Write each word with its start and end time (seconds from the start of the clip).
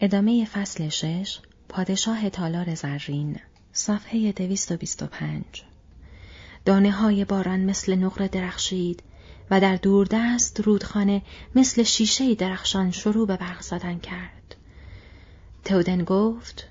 ادامه 0.00 0.44
فصل 0.44 0.88
شش 0.88 1.38
پادشاه 1.68 2.30
تالار 2.30 2.74
زرین 2.74 3.36
صفحه 3.72 4.32
دویست 4.32 4.72
و 4.72 4.76
بیست 4.76 5.02
و 5.02 5.06
پنج 5.06 5.64
دانه 6.64 6.90
های 6.90 7.24
باران 7.24 7.60
مثل 7.60 7.94
نقره 7.94 8.28
درخشید 8.28 9.02
و 9.50 9.60
در 9.60 9.76
دوردست 9.76 10.60
رودخانه 10.60 11.22
مثل 11.54 11.82
شیشه 11.82 12.34
درخشان 12.34 12.90
شروع 12.90 13.26
به 13.26 13.36
برق 13.36 13.60
زدن 13.60 13.98
کرد. 13.98 14.56
تودن 15.64 16.04
گفت 16.04 16.68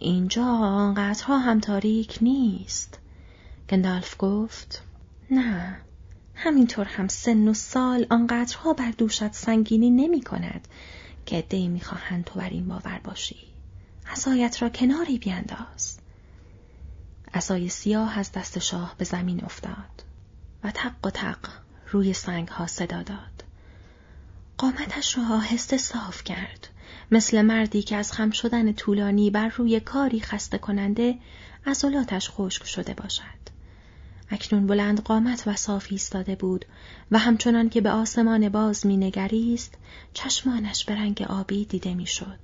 اینجا 0.00 0.44
آنقدرها 0.46 1.38
هم 1.38 1.60
تاریک 1.60 2.18
نیست. 2.20 2.98
گندالف 3.70 4.14
گفت 4.18 4.82
نه 5.30 5.76
همینطور 6.34 6.84
هم 6.84 7.08
سن 7.08 7.48
و 7.48 7.54
سال 7.54 8.06
آنقدرها 8.10 8.72
بر 8.72 8.90
دوشت 8.90 9.32
سنگینی 9.32 9.90
نمی 9.90 10.20
کند 10.20 10.68
که 11.28 11.42
دی 11.42 11.68
می‌خواهند 11.68 12.24
تو 12.24 12.38
بر 12.38 12.48
این 12.48 12.68
باور 12.68 13.00
باشی. 13.04 13.36
عصایت 14.06 14.62
را 14.62 14.68
کناری 14.68 15.18
بیانداز. 15.18 15.98
عصای 17.34 17.68
سیاه 17.68 18.18
از 18.18 18.32
دست 18.32 18.58
شاه 18.58 18.94
به 18.98 19.04
زمین 19.04 19.44
افتاد 19.44 20.04
و 20.64 20.70
تق 20.70 20.92
و 21.04 21.10
تق 21.10 21.38
روی 21.90 22.12
سنگ 22.12 22.48
ها 22.48 22.66
صدا 22.66 23.02
داد. 23.02 23.44
قامتش 24.58 25.18
را 25.18 25.24
آهسته 25.24 25.76
صاف 25.76 26.24
کرد. 26.24 26.68
مثل 27.10 27.42
مردی 27.42 27.82
که 27.82 27.96
از 27.96 28.12
خم 28.12 28.30
شدن 28.30 28.72
طولانی 28.72 29.30
بر 29.30 29.48
روی 29.48 29.80
کاری 29.80 30.20
خسته 30.20 30.58
کننده 30.58 31.18
عضلاتش 31.66 32.30
خشک 32.30 32.64
شده 32.66 32.94
باشد. 32.94 33.37
اکنون 34.30 34.66
بلند 34.66 35.00
قامت 35.00 35.42
و 35.46 35.56
صاف 35.56 35.86
ایستاده 35.90 36.34
بود 36.34 36.64
و 37.10 37.18
همچنان 37.18 37.68
که 37.68 37.80
به 37.80 37.90
آسمان 37.90 38.48
باز 38.48 38.86
مینگریست 38.86 39.74
چشمانش 40.12 40.84
به 40.84 40.94
رنگ 40.94 41.26
آبی 41.28 41.64
دیده 41.64 41.94
می‌شد. 41.94 42.38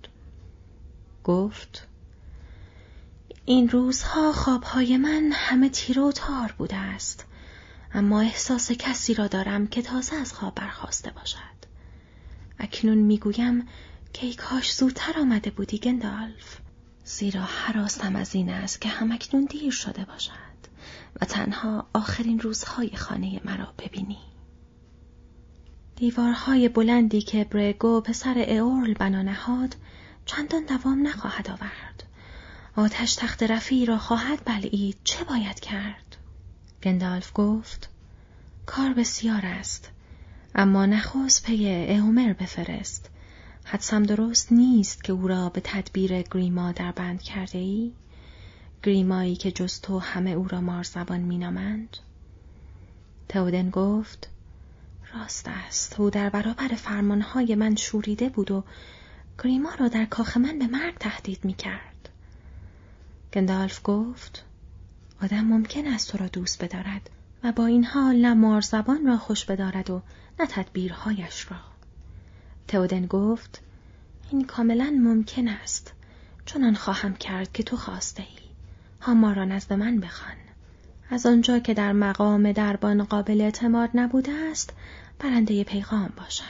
گفت 1.24 1.88
این 3.44 3.68
روزها 3.68 4.32
خوابهای 4.32 4.96
من 4.96 5.30
همه 5.32 5.68
تیره 5.68 6.02
و 6.02 6.12
تار 6.12 6.54
بوده 6.58 6.76
است 6.76 7.26
اما 7.94 8.20
احساس 8.20 8.72
کسی 8.72 9.14
را 9.14 9.26
دارم 9.26 9.66
که 9.66 9.82
تازه 9.82 10.16
از 10.16 10.32
خواب 10.32 10.54
برخواسته 10.54 11.10
باشد 11.10 11.38
اکنون 12.58 12.98
می‌گویم 12.98 13.68
که 14.12 14.26
ای 14.26 14.34
کاش 14.34 14.74
زودتر 14.74 15.20
آمده 15.20 15.50
بودی 15.50 15.78
گندالف 15.78 16.58
زیرا 17.04 17.42
حراسم 17.42 18.16
از 18.16 18.34
این 18.34 18.50
است 18.50 18.80
که 18.80 18.88
همکنون 18.88 19.44
دیر 19.44 19.70
شده 19.70 20.04
باشد 20.04 20.53
و 21.20 21.24
تنها 21.24 21.86
آخرین 21.94 22.40
روزهای 22.40 22.96
خانه 22.96 23.40
مرا 23.44 23.74
ببینی. 23.78 24.18
دیوارهای 25.96 26.68
بلندی 26.68 27.22
که 27.22 27.44
برگو 27.44 28.00
پسر 28.00 28.38
اورل 28.38 28.94
بنا 28.94 29.22
نهاد 29.22 29.76
چندان 30.26 30.64
دوام 30.64 31.06
نخواهد 31.06 31.50
آورد. 31.50 32.04
آتش 32.76 33.14
تخت 33.14 33.42
رفی 33.42 33.86
را 33.86 33.98
خواهد 33.98 34.44
بلعید 34.44 34.96
چه 35.04 35.24
باید 35.24 35.60
کرد؟ 35.60 36.16
گندالف 36.82 37.30
گفت 37.34 37.90
کار 38.66 38.92
بسیار 38.94 39.40
است 39.44 39.90
اما 40.54 40.86
نخواست 40.86 41.46
پی 41.46 41.86
اهومر 41.88 42.32
بفرست. 42.32 43.10
حدسم 43.64 44.02
درست 44.02 44.52
نیست 44.52 45.04
که 45.04 45.12
او 45.12 45.28
را 45.28 45.48
به 45.48 45.60
تدبیر 45.64 46.22
گریما 46.22 46.72
در 46.72 46.92
بند 46.92 47.22
کرده 47.22 47.58
ای؟ 47.58 47.92
گریمایی 48.84 49.36
که 49.36 49.52
جز 49.52 49.80
تو 49.80 49.98
همه 49.98 50.30
او 50.30 50.48
را 50.48 50.60
مارزبان 50.60 51.20
مینامند؟ 51.20 51.96
تودن 53.28 53.70
گفت 53.70 54.28
راست 55.14 55.48
است 55.48 56.00
او 56.00 56.10
در 56.10 56.30
برابر 56.30 56.68
فرمانهای 56.68 57.54
من 57.54 57.76
شوریده 57.76 58.28
بود 58.28 58.50
و 58.50 58.64
گریما 59.44 59.74
را 59.74 59.88
در 59.88 60.04
کاخ 60.04 60.36
من 60.36 60.58
به 60.58 60.66
مرگ 60.66 60.94
تهدید 60.98 61.44
می‌کرد. 61.44 62.08
گندالف 63.32 63.80
گفت 63.84 64.44
آدم 65.22 65.44
ممکن 65.44 65.86
است 65.86 66.12
تو 66.12 66.18
را 66.18 66.26
دوست 66.26 66.64
بدارد 66.64 67.10
و 67.44 67.52
با 67.52 67.66
این 67.66 67.84
حال 67.84 68.16
نه 68.16 68.34
مارزبان 68.34 69.06
را 69.06 69.16
خوش 69.16 69.44
بدارد 69.44 69.90
و 69.90 70.02
نه 70.40 70.46
تدبیرهایش 70.46 71.50
را. 71.50 71.58
تودن 72.68 73.06
گفت 73.06 73.60
این 74.30 74.44
کاملا 74.46 74.98
ممکن 75.00 75.48
است 75.48 75.92
چون 76.46 76.74
خواهم 76.74 77.14
کرد 77.14 77.52
که 77.52 77.62
تو 77.62 77.76
خواسته 77.76 78.22
ای. 78.22 78.43
هاما 79.04 79.32
را 79.32 79.44
نزد 79.44 79.72
من 79.72 80.00
بخوان. 80.00 80.36
از 81.10 81.26
آنجا 81.26 81.58
که 81.58 81.74
در 81.74 81.92
مقام 81.92 82.52
دربان 82.52 83.04
قابل 83.04 83.40
اعتماد 83.40 83.90
نبوده 83.94 84.32
است 84.32 84.72
برنده 85.18 85.64
پیغام 85.64 86.12
باشد. 86.16 86.44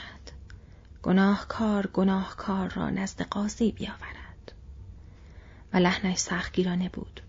گناهکار 1.03 1.87
گناهکار 1.87 2.73
را 2.75 2.89
نزد 2.89 3.21
قاضی 3.21 3.71
بیاورد. 3.71 4.51
و 5.73 5.77
لحنش 5.77 6.17
سختگیرانه 6.17 6.89
بود. 6.89 7.21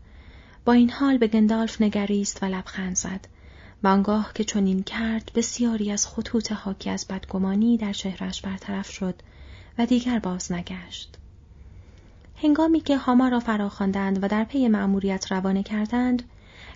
با 0.65 0.73
این 0.73 0.91
حال 0.91 1.19
به 1.19 1.27
گندالف 1.27 1.81
نگریست 1.81 2.43
و 2.43 2.47
لبخند 2.47 2.97
زد 2.97 3.29
و 3.83 3.89
آنگاه 3.89 4.33
که 4.35 4.45
چنین 4.45 4.83
کرد 4.83 5.31
بسیاری 5.35 5.93
از 5.93 6.07
خطوط 6.07 6.53
حاکی 6.53 6.91
از 6.91 7.07
بدگمانی 7.07 7.77
در 7.77 7.93
چهرش 7.93 8.41
برطرف 8.41 8.91
شد 8.91 9.15
و 9.79 9.87
دیگر 9.87 10.19
باز 10.19 10.53
نگشت. 10.53 11.19
هنگامی 12.43 12.81
که 12.81 12.97
هاما 12.97 13.29
را 13.29 13.41
فراخواندند 13.41 14.25
و 14.25 14.29
در 14.29 14.45
پی 14.45 14.69
مأموریت 14.69 15.33
روانه 15.33 15.63
کردند، 15.63 16.23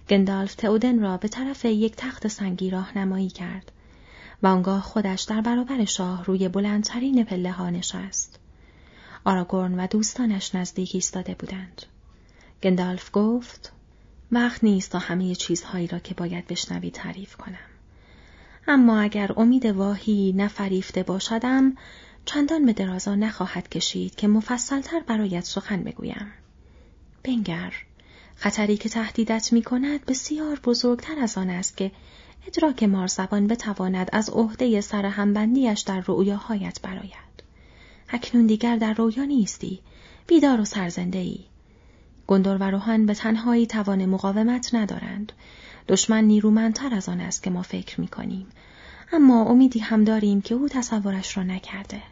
گندالف 0.08 0.54
تئودن 0.54 1.00
را 1.00 1.16
به 1.16 1.28
طرف 1.28 1.64
یک 1.64 1.96
تخت 1.96 2.28
سنگی 2.28 2.70
راهنمایی 2.70 3.28
کرد 3.28 3.72
و 4.42 4.46
آنگاه 4.46 4.80
خودش 4.80 5.22
در 5.22 5.40
برابر 5.40 5.84
شاه 5.84 6.24
روی 6.24 6.48
بلندترین 6.48 7.24
پله 7.24 7.50
ها 7.50 7.70
نشست. 7.70 8.38
آراگورن 9.24 9.80
و 9.80 9.86
دوستانش 9.86 10.54
نزدیک 10.54 10.90
ایستاده 10.94 11.34
بودند. 11.34 11.82
گندالف 12.62 13.10
گفت 13.12 13.72
وقت 14.32 14.64
نیست 14.64 14.92
تا 14.92 14.98
همه 14.98 15.34
چیزهایی 15.34 15.86
را 15.86 15.98
که 15.98 16.14
باید 16.14 16.46
بشنوی 16.46 16.90
تعریف 16.90 17.36
کنم. 17.36 17.70
اما 18.68 19.00
اگر 19.00 19.32
امید 19.36 19.66
واهی 19.66 20.32
نفریفته 20.36 21.02
باشدم 21.02 21.76
چندان 22.24 22.66
به 22.66 22.72
درازا 22.72 23.14
نخواهد 23.14 23.68
کشید 23.68 24.14
که 24.14 24.28
مفصلتر 24.28 25.00
برایت 25.00 25.44
سخن 25.44 25.82
بگویم. 25.82 26.32
بنگر 27.24 27.72
خطری 28.36 28.76
که 28.76 28.88
تهدیدت 28.88 29.52
می 29.52 29.62
کند 29.62 30.06
بسیار 30.06 30.60
بزرگتر 30.64 31.18
از 31.18 31.38
آن 31.38 31.50
است 31.50 31.76
که 31.76 31.92
ادراک 32.46 32.82
مارزبان 32.82 33.46
بتواند 33.46 34.08
از 34.12 34.30
عهده 34.30 34.80
همبندیش 34.92 35.80
در 35.80 36.04
رؤیاهایت 36.06 36.80
براید. 36.82 37.30
اکنون 38.08 38.46
دیگر 38.46 38.76
در 38.76 38.92
رویا 38.92 39.24
نیستی، 39.24 39.80
بیدار 40.26 40.60
و 40.60 40.64
سرزنده 40.64 41.18
ای. 41.18 41.44
گندر 42.26 42.56
و 42.56 42.62
روحان 42.62 43.06
به 43.06 43.14
تنهایی 43.14 43.66
توان 43.66 44.06
مقاومت 44.06 44.74
ندارند. 44.74 45.32
دشمن 45.88 46.24
نیرومندتر 46.24 46.94
از 46.94 47.08
آن 47.08 47.20
است 47.20 47.42
که 47.42 47.50
ما 47.50 47.62
فکر 47.62 48.00
می 48.00 48.08
کنیم. 48.08 48.46
اما 49.12 49.44
امیدی 49.44 49.78
هم 49.78 50.04
داریم 50.04 50.40
که 50.40 50.54
او 50.54 50.68
تصورش 50.68 51.36
را 51.36 51.42
نکرده. 51.42 52.02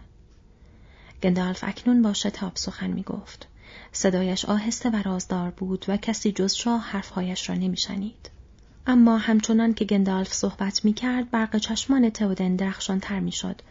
گندالف 1.23 1.65
اکنون 1.65 2.03
با 2.03 2.13
شتاب 2.13 2.53
سخن 2.55 2.91
می 2.91 3.03
گفت. 3.03 3.49
صدایش 3.93 4.45
آهسته 4.45 4.91
و 4.91 5.03
رازدار 5.05 5.51
بود 5.51 5.85
و 5.89 5.97
کسی 5.97 6.33
جز 6.33 6.55
شاه 6.55 6.81
حرفهایش 6.81 7.49
را 7.49 7.55
نمیشنید. 7.57 8.31
اما 8.87 9.19
همچنان 9.19 9.75
که 9.75 9.85
گندالف 9.85 10.33
صحبت 10.33 10.85
می 10.85 10.93
کرد 10.93 11.31
برق 11.31 11.57
چشمان 11.57 12.11
تودن 12.11 12.57
درخشان 12.57 13.01
تر 13.01 13.21
می 13.21 13.33
شد 13.33 13.63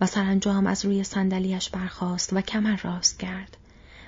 و 0.00 0.06
سرانجام 0.06 0.66
از 0.66 0.84
روی 0.84 1.04
صندلیاش 1.04 1.70
برخاست 1.70 2.32
و 2.32 2.40
کمر 2.40 2.76
راست 2.76 3.18
کرد 3.18 3.56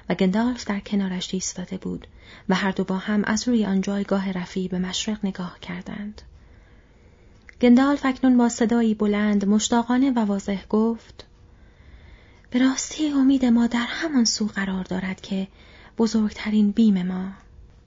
و 0.08 0.14
گندالف 0.14 0.64
در 0.64 0.80
کنارش 0.80 1.34
ایستاده 1.34 1.76
بود 1.76 2.06
و 2.48 2.54
هر 2.54 2.70
دو 2.70 2.84
با 2.84 2.96
هم 2.98 3.24
از 3.24 3.48
روی 3.48 3.66
آن 3.66 3.80
جایگاه 3.80 4.32
رفی 4.32 4.68
به 4.68 4.78
مشرق 4.78 5.18
نگاه 5.26 5.60
کردند. 5.60 6.22
گندالف 7.60 8.06
اکنون 8.06 8.36
با 8.36 8.48
صدایی 8.48 8.94
بلند 8.94 9.48
مشتاقانه 9.48 10.10
و 10.10 10.18
واضح 10.18 10.66
گفت 10.66 11.26
به 12.50 12.58
راستی 12.58 13.08
امید 13.08 13.44
ما 13.44 13.66
در 13.66 13.86
همان 13.88 14.24
سو 14.24 14.46
قرار 14.46 14.84
دارد 14.84 15.20
که 15.20 15.48
بزرگترین 15.98 16.70
بیم 16.70 17.02
ما 17.02 17.32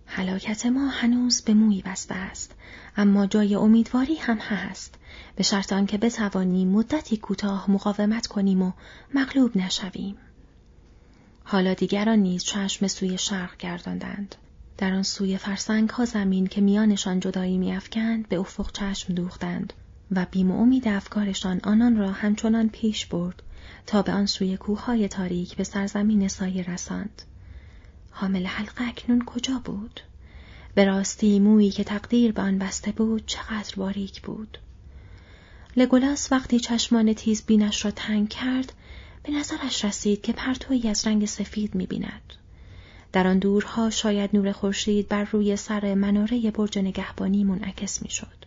هلاکت 0.05 0.65
ما 0.65 0.87
هنوز 0.87 1.41
به 1.41 1.53
موی 1.53 1.81
بسته 1.81 2.15
است 2.15 2.55
اما 2.97 3.25
جای 3.25 3.55
امیدواری 3.55 4.15
هم 4.15 4.37
هست 4.37 4.95
به 5.35 5.43
شرط 5.43 5.73
آنکه 5.73 5.97
بتوانیم 5.97 6.67
مدتی 6.67 7.17
کوتاه 7.17 7.71
مقاومت 7.71 8.27
کنیم 8.27 8.61
و 8.61 8.71
مغلوب 9.13 9.57
نشویم. 9.57 10.17
حالا 11.43 11.73
دیگران 11.73 12.19
نیز 12.19 12.43
چشم 12.43 12.87
سوی 12.87 13.17
شرق 13.17 13.57
گرداندند. 13.57 14.35
در 14.79 14.93
آن 14.93 15.03
سوی 15.03 15.37
فرسنگ 15.37 15.89
ها 15.89 16.05
زمین 16.05 16.47
که 16.47 16.61
میانشان 16.61 17.19
جدایی 17.19 17.57
میافکند 17.57 18.29
به 18.29 18.39
افق 18.39 18.71
چشم 18.71 19.13
دوختند 19.13 19.73
و 20.11 20.25
بیم 20.31 20.51
و 20.51 20.61
امید 20.61 20.87
افکارشان 20.87 21.59
آنان 21.63 21.97
را 21.97 22.11
همچنان 22.11 22.69
پیش 22.69 23.05
برد 23.05 23.43
تا 23.85 24.01
به 24.01 24.11
آن 24.11 24.25
سوی 24.25 24.57
کوههای 24.57 25.07
تاریک 25.07 25.55
به 25.55 25.63
سرزمین 25.63 26.27
سایه 26.27 26.63
رساند. 26.63 27.21
حامل 28.11 28.45
حلقه 28.45 28.87
اکنون 28.87 29.25
کجا 29.25 29.61
بود؟ 29.65 30.01
به 30.75 30.85
راستی 30.85 31.39
مویی 31.39 31.71
که 31.71 31.83
تقدیر 31.83 32.31
به 32.31 32.41
آن 32.41 32.57
بسته 32.59 32.91
بود 32.91 33.23
چقدر 33.25 33.75
باریک 33.75 34.21
بود؟ 34.21 34.57
لگولاس 35.77 36.31
وقتی 36.31 36.59
چشمان 36.59 37.13
تیز 37.13 37.45
بینش 37.45 37.85
را 37.85 37.91
تنگ 37.91 38.29
کرد 38.29 38.73
به 39.23 39.31
نظرش 39.31 39.85
رسید 39.85 40.21
که 40.21 40.33
پرتویی 40.33 40.87
از 40.87 41.07
رنگ 41.07 41.25
سفید 41.25 41.75
می‌بیند. 41.75 42.38
در 43.11 43.27
آن 43.27 43.39
دورها 43.39 43.89
شاید 43.89 44.29
نور 44.33 44.51
خورشید 44.51 45.07
بر 45.07 45.23
روی 45.23 45.55
سر 45.55 45.93
مناره 45.93 46.51
برج 46.51 46.79
نگهبانی 46.79 47.43
منعکس 47.43 48.01
می‌شد. 48.01 48.45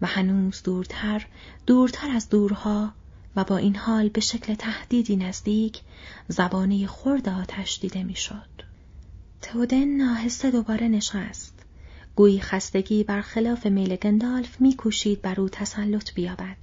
و 0.00 0.06
هنوز 0.06 0.62
دورتر، 0.62 1.26
دورتر 1.66 2.10
از 2.10 2.28
دورها 2.28 2.92
و 3.36 3.44
با 3.44 3.56
این 3.56 3.76
حال 3.76 4.08
به 4.08 4.20
شکل 4.20 4.54
تهدیدی 4.54 5.16
نزدیک 5.16 5.80
زبانه 6.28 6.86
خرد 6.86 7.28
آتش 7.28 7.78
دیده 7.80 8.02
می‌شد. 8.02 8.62
تودن 9.42 9.84
ناهسته 9.84 10.50
دوباره 10.50 10.88
نشست. 10.88 11.54
گویی 12.16 12.40
خستگی 12.40 13.04
برخلاف 13.04 13.66
میل 13.66 13.96
گندالف 13.96 14.60
میکوشید 14.60 15.22
بر 15.22 15.40
او 15.40 15.48
تسلط 15.48 16.14
بیابد. 16.14 16.56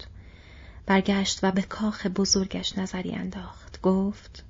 برگشت 0.85 1.39
و 1.43 1.51
به 1.51 1.61
کاخ 1.61 2.07
بزرگش 2.07 2.77
نظری 2.77 3.11
انداخت. 3.11 3.81
گفت 3.81 4.43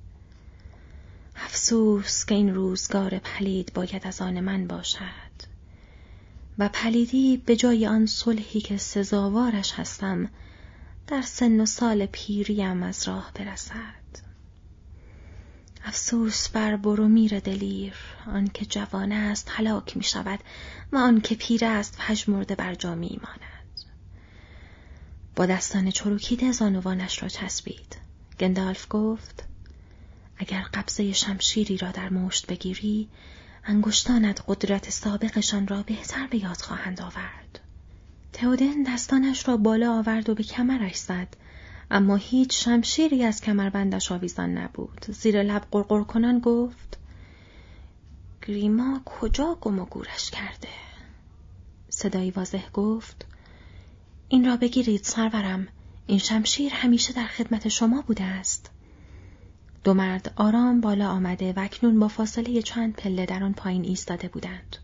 افسوس 1.46 2.26
که 2.26 2.36
این 2.36 2.56
روزگار 2.56 3.20
پلید 3.20 3.74
باید 3.74 4.08
از 4.08 4.22
آن 4.22 4.40
من 4.40 4.68
باشد. 4.68 5.30
و 6.58 6.70
پلیدی 6.70 7.38
به 7.38 7.56
جای 7.56 7.88
آن 7.88 8.06
صلحی 8.06 8.62
که 8.62 8.78
سزاوارش 8.78 9.74
هستم 9.74 10.30
در 11.08 11.22
سن 11.22 11.60
و 11.60 11.66
سال 11.66 12.06
پیریم 12.06 12.84
از 12.84 13.08
راه 13.08 13.32
برسد. 13.36 14.30
افسوس 15.86 16.50
بر 16.50 16.76
برومیر 16.76 17.40
دلیر 17.40 17.94
آنکه 18.28 18.66
جوان 18.66 19.12
است 19.12 19.48
هلاک 19.52 19.98
می 19.98 20.04
شود 20.04 20.40
و 20.92 20.98
آنکه 20.98 21.36
پیر 21.36 21.66
است 21.66 21.98
پژمرده 21.98 22.56
بر 22.56 22.76
جا 22.76 22.96
می 22.96 23.20
ماند. 23.24 23.60
با 25.36 25.46
دستان 25.46 25.92
چروکیده 25.92 26.52
زانوانش 26.52 27.24
را 27.24 27.30
چسبید 27.30 27.96
گندالف 28.40 28.88
گفت 28.90 29.49
اگر 30.40 30.62
قبضه 30.74 31.14
شمشیری 31.14 31.78
را 31.78 31.92
در 31.92 32.10
مشت 32.10 32.48
بگیری 32.48 33.10
انگشتانت 33.64 34.44
قدرت 34.48 34.90
سابقشان 34.90 35.68
را 35.68 35.84
بهتر 35.84 36.28
به 36.28 36.38
یاد 36.38 36.58
خواهند 36.58 37.02
آورد. 37.02 37.60
تئودن 38.34 38.84
دستانش 38.84 39.48
را 39.48 39.58
بالا 39.58 40.00
آورد 40.00 40.30
و 40.30 40.36
به 40.36 40.44
کمرش 40.44 40.96
زد 40.96 41.36
اما 41.92 42.16
هیچ 42.16 42.66
شمشیری 42.66 43.24
از 43.24 43.42
کمربندش 43.42 44.12
آویزان 44.12 44.58
نبود. 44.58 45.06
زیر 45.10 45.44
لب 45.44 45.68
قرقر 45.72 46.04
کنان 46.04 46.40
گفت 46.40 46.98
گریما 48.48 49.02
کجا 49.06 49.58
گم 49.62 49.80
و 49.80 49.86
گورش 49.86 50.32
کرده؟ 50.32 50.70
صدایی 51.90 52.32
واضح 52.32 52.70
گفت 52.70 53.26
این 54.30 54.46
را 54.46 54.58
بگیرید 54.58 55.04
سرورم 55.04 55.68
این 56.08 56.20
شمشیر 56.20 56.74
همیشه 56.74 57.14
در 57.14 57.28
خدمت 57.28 57.68
شما 57.68 58.02
بوده 58.02 58.24
است. 58.24 58.72
دو 59.84 59.94
مرد 59.94 60.34
آرام 60.36 60.82
بالا 60.82 61.10
آمده 61.10 61.54
و 61.54 61.60
اکنون 61.60 62.00
با 62.00 62.08
فاصله 62.08 62.62
چند 62.62 62.94
پله 62.94 63.26
در 63.26 63.44
آن 63.44 63.54
پایین 63.54 63.86
ایستاده 63.86 64.28
بودند. 64.28 64.78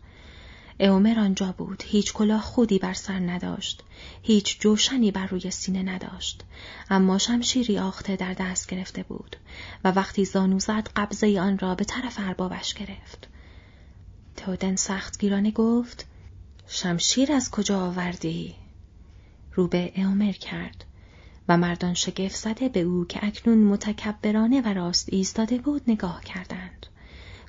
اومر 0.80 1.20
آنجا 1.20 1.54
بود. 1.58 1.82
هیچ 1.86 2.12
کلاه 2.12 2.40
خودی 2.40 2.78
بر 2.78 2.94
سر 2.94 3.18
نداشت. 3.18 3.82
هیچ 4.22 4.60
جوشنی 4.60 5.10
بر 5.10 5.26
روی 5.26 5.50
سینه 5.50 5.82
نداشت. 5.82 6.44
اما 6.90 7.18
شمشیری 7.18 7.78
آخته 7.78 8.16
در 8.16 8.34
دست 8.34 8.70
گرفته 8.70 9.02
بود 9.02 9.36
و 9.84 9.90
وقتی 9.90 10.24
زانو 10.24 10.58
زد 10.58 10.88
قبضه 10.96 11.40
آن 11.40 11.58
را 11.58 11.74
به 11.74 11.84
طرف 11.84 12.14
اربابش 12.18 12.74
گرفت. 12.74 13.28
تودن 14.36 14.76
سخت 14.76 15.18
گیرانه 15.18 15.50
گفت 15.50 16.06
شمشیر 16.66 17.32
از 17.32 17.50
کجا 17.50 17.80
آوردی؟ 17.80 18.54
رو 19.54 19.68
به 19.68 19.92
اومر 19.96 20.32
کرد. 20.32 20.85
و 21.48 21.56
مردان 21.56 21.94
شگفت 21.94 22.36
زده 22.36 22.68
به 22.68 22.80
او 22.80 23.04
که 23.04 23.20
اکنون 23.22 23.58
متکبرانه 23.58 24.60
و 24.60 24.74
راست 24.74 25.08
ایستاده 25.12 25.58
بود 25.58 25.82
نگاه 25.86 26.24
کردند. 26.24 26.86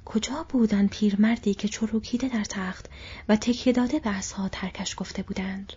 کجا 0.05 0.45
بودن 0.49 0.87
پیرمردی 0.87 1.53
که 1.53 1.67
چروکیده 1.67 2.27
در 2.27 2.43
تخت 2.43 2.89
و 3.29 3.35
تکیه 3.35 3.73
داده 3.73 3.99
به 3.99 4.09
اسها 4.09 4.49
ترکش 4.49 4.95
گفته 4.97 5.23
بودند؟ 5.23 5.73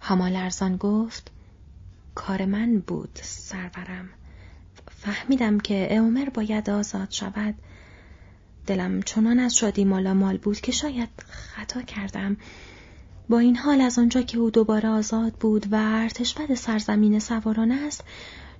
هما 0.00 0.26
ارزان 0.26 0.76
گفت 0.76 1.30
کار 2.14 2.44
من 2.44 2.78
بود 2.78 3.18
سرورم 3.22 4.08
فهمیدم 4.90 5.60
که 5.60 5.96
اومر 5.96 6.28
باید 6.28 6.70
آزاد 6.70 7.10
شود 7.10 7.54
دلم 8.66 9.02
چنان 9.02 9.38
از 9.38 9.56
شادی 9.56 9.84
مالا 9.84 10.14
مال 10.14 10.36
بود 10.36 10.60
که 10.60 10.72
شاید 10.72 11.08
خطا 11.28 11.82
کردم 11.82 12.36
با 13.28 13.38
این 13.38 13.56
حال 13.56 13.80
از 13.80 13.98
آنجا 13.98 14.22
که 14.22 14.38
او 14.38 14.50
دوباره 14.50 14.88
آزاد 14.88 15.32
بود 15.32 15.72
و 15.72 15.76
ارتشبد 15.76 16.54
سرزمین 16.54 17.18
سواران 17.18 17.72
است 17.72 18.04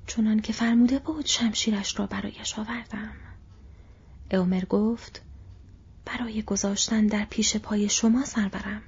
چنان 0.07 0.41
که 0.41 0.53
فرموده 0.53 0.99
بود 0.99 1.27
شمشیرش 1.27 1.99
را 1.99 2.07
برایش 2.07 2.59
آوردم. 2.59 3.13
اومر 4.33 4.65
گفت 4.65 5.23
برای 6.05 6.43
گذاشتن 6.43 7.07
در 7.07 7.25
پیش 7.31 7.57
پای 7.57 7.89
شما 7.89 8.25
سرورم. 8.25 8.83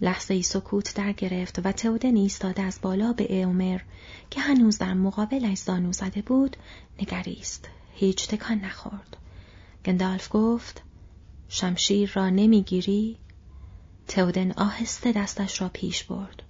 لحظه 0.00 0.34
ای 0.34 0.42
سکوت 0.42 0.94
در 0.94 1.12
گرفت 1.12 1.66
و 1.66 1.72
تودن 1.72 2.16
ایستاده 2.16 2.62
از 2.62 2.78
بالا 2.82 3.12
به 3.12 3.44
اومر 3.44 3.80
که 4.30 4.40
هنوز 4.40 4.78
در 4.78 4.94
مقابلش 4.94 5.58
زانو 5.58 5.92
زده 5.92 6.22
بود 6.22 6.56
نگریست. 7.02 7.68
هیچ 7.94 8.28
تکان 8.28 8.58
نخورد. 8.58 9.16
گندالف 9.84 10.28
گفت 10.30 10.82
شمشیر 11.48 12.12
را 12.14 12.30
نمی‌گیری؟ 12.30 13.18
تودن 14.08 14.52
آهسته 14.52 15.12
دستش 15.12 15.60
را 15.60 15.68
پیش 15.68 16.04
برد. 16.04 16.42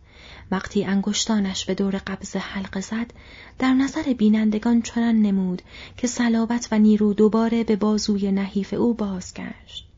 وقتی 0.50 0.84
انگشتانش 0.84 1.64
به 1.64 1.74
دور 1.74 1.96
قبض 1.96 2.36
حلقه 2.36 2.80
زد 2.80 3.12
در 3.58 3.72
نظر 3.72 4.02
بینندگان 4.02 4.82
چنان 4.82 5.22
نمود 5.22 5.62
که 5.96 6.06
صلابت 6.06 6.68
و 6.72 6.78
نیرو 6.78 7.14
دوباره 7.14 7.64
به 7.64 7.76
بازوی 7.76 8.32
نحیف 8.32 8.72
او 8.72 8.94
بازگشت. 8.94 9.88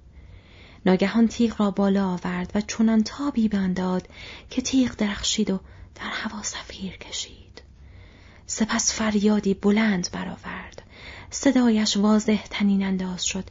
ناگهان 0.86 1.28
تیغ 1.28 1.60
را 1.60 1.70
بالا 1.70 2.08
آورد 2.08 2.52
و 2.54 2.60
چنان 2.60 3.02
تابی 3.02 3.48
به 3.48 3.68
داد 3.68 4.08
که 4.50 4.62
تیغ 4.62 4.96
درخشید 4.96 5.50
و 5.50 5.60
در 5.94 6.10
هوا 6.10 6.42
سفیر 6.42 6.96
کشید. 6.96 7.62
سپس 8.46 8.94
فریادی 8.94 9.54
بلند 9.54 10.08
برآورد. 10.12 10.82
صدایش 11.30 11.96
واضح 11.96 12.46
تنین 12.50 12.82
انداز 12.82 13.24
شد. 13.24 13.44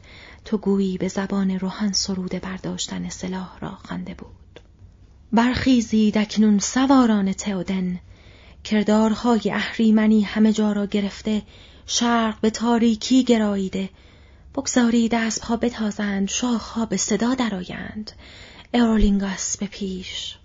تو 0.44 0.58
گویی 0.58 0.98
به 0.98 1.08
زبان 1.08 1.50
روحان 1.50 1.92
سروده 1.92 2.38
برداشتن 2.38 3.08
سلاح 3.08 3.58
را 3.58 3.70
خوانده 3.70 4.14
بود. 4.14 4.60
برخیزید 5.32 6.18
اکنون 6.18 6.58
سواران 6.58 7.32
تئودن. 7.32 8.00
کردارهای 8.64 9.50
اهریمنی 9.50 10.22
همه 10.22 10.52
جا 10.52 10.72
را 10.72 10.86
گرفته 10.86 11.42
شرق 11.86 12.40
به 12.40 12.50
تاریکی 12.50 13.24
گراییده. 13.24 13.90
بگذارید 14.54 15.14
اسبها 15.14 15.56
بتازند 15.56 16.28
شاخها 16.28 16.86
به 16.86 16.96
صدا 16.96 17.34
درآیند. 17.34 18.12
اورلینگاس 18.74 19.56
به 19.56 19.66
پیش. 19.66 20.36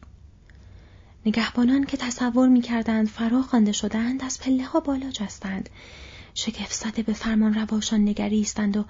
نگهبانان 1.25 1.83
که 1.83 1.97
تصور 1.97 2.49
می‌کردند 2.49 3.07
فرا 3.07 3.41
خوانده 3.41 3.71
شدند 3.71 4.23
از 4.23 4.39
پله 4.39 4.63
ها 4.63 4.79
بالا 4.79 5.11
جستند. 5.11 5.69
شگفت 6.37 6.73
زده 6.73 7.03
به 7.03 7.13
فرمان 7.13 7.53
رواشان 7.53 8.01
نگریستند 8.01 8.77
و 8.77 8.85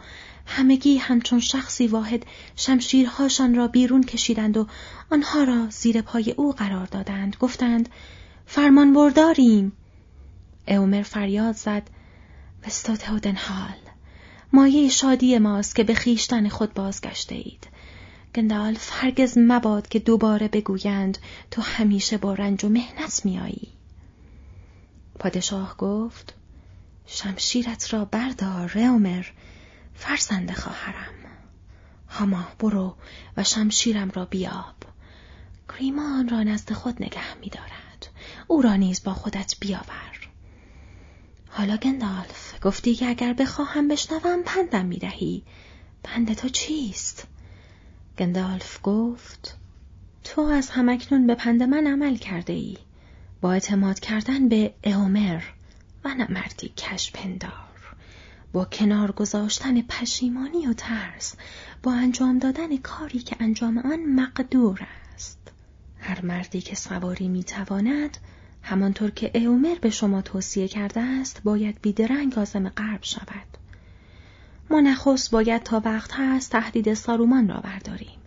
همگی 0.46 0.98
همچون 0.98 1.40
شخصی 1.40 1.88
واحد 1.88 2.26
شمشیرهاشان 2.56 3.56
را 3.56 3.68
بیرون 3.68 4.04
کشیدند 4.04 4.58
و 4.58 4.68
آنها 5.12 5.44
را 5.44 5.70
زیر 5.70 6.02
پای 6.02 6.32
او 6.32 6.54
قرار 6.54 6.86
دادند. 6.86 7.36
گفتند 7.40 7.90
فرمان 8.46 8.94
برداریم. 8.94 9.72
اومر 10.68 11.04
فریاد 11.04 11.56
زد 11.56 11.90
وستات 12.66 13.10
حال 13.36 13.76
مایه 14.54 14.90
شادی 14.90 15.40
ماست 15.40 15.76
که 15.76 15.84
به 15.84 15.94
خیشتن 15.94 16.50
خود 16.50 16.74
بازگشته 16.74 17.36
اید 17.36 17.68
گندالف 18.36 18.90
هرگز 18.94 19.38
مباد 19.38 19.88
که 19.88 20.00
دوباره 20.00 20.48
بگویند 20.48 21.18
تو 21.52 21.62
همیشه 21.62 22.18
با 22.18 22.34
رنج 22.34 22.66
و 22.66 22.70
مهنت 22.70 23.26
میایی 23.26 23.68
پادشاه 25.20 25.78
گفت 25.78 26.34
شمشیرت 27.08 27.94
را 27.94 28.06
بردار 28.06 28.68
رئومر 28.68 29.26
فرزند 29.94 30.52
خواهرم. 30.52 31.14
هاما 32.10 32.48
برو 32.60 32.96
و 33.38 33.44
شمشیرم 33.44 34.12
را 34.12 34.26
بیاب. 34.26 34.76
کریما 35.70 36.20
آن 36.20 36.30
را 36.30 36.44
نزد 36.44 36.74
خود 36.74 37.04
نگه 37.04 37.38
میدارد. 37.42 38.08
او 38.48 38.62
را 38.62 38.76
نیز 38.76 39.04
با 39.04 39.14
خودت 39.14 39.56
بیاور. 39.60 40.30
حالا 41.50 41.78
گندالف 41.78 42.54
گفتی 42.62 42.96
که 42.96 43.10
اگر 43.10 43.34
بخواهم 43.34 43.88
بشنوم 43.88 44.44
پندم 44.46 44.86
می‌دهی. 44.86 45.44
پند 46.04 46.34
تو 46.34 46.50
چیست؟ 46.50 47.28
گندالف 48.18 48.80
گفت 48.84 49.58
تو 50.24 50.42
از 50.42 50.70
همکنون 50.70 51.28
به 51.28 51.36
پند 51.36 51.64
من 51.64 51.88
عمل 51.88 52.18
کرده 52.18 52.54
ای 52.54 52.78
با 53.42 53.54
اعتماد 53.54 54.00
کردن 54.00 54.50
به 54.50 54.74
اهومر 54.84 55.42
و 56.06 56.14
نه 56.14 56.32
مردی 56.32 56.70
کش 56.78 57.12
پندار 57.12 57.52
با 58.54 58.66
کنار 58.66 59.12
گذاشتن 59.12 59.82
پشیمانی 59.82 60.68
و 60.68 60.74
ترس 60.74 61.36
با 61.84 61.94
انجام 61.94 62.40
دادن 62.40 62.78
کاری 62.78 63.20
که 63.20 63.36
انجام 63.40 63.78
آن 63.78 64.06
مقدور 64.06 64.88
است 65.14 65.52
هر 66.00 66.26
مردی 66.26 66.62
که 66.62 66.76
سواری 66.76 67.28
می‌تواند 67.28 68.18
همانطور 68.62 69.12
که 69.12 69.32
ایومر 69.34 69.76
به 69.82 69.90
شما 69.90 70.22
توصیه 70.22 70.68
کرده 70.68 71.02
است 71.02 71.44
باید 71.44 71.82
بیدرنگ 71.82 72.40
آزم 72.40 72.70
غرب 72.70 73.04
شود 73.04 73.58
ما 74.70 74.80
نخست 74.82 75.32
باید 75.32 75.64
تا 75.64 75.82
وقت 75.86 76.12
هست 76.14 76.52
تهدید 76.52 76.94
سارومان 76.94 77.50
را 77.50 77.60
برداریم 77.60 78.20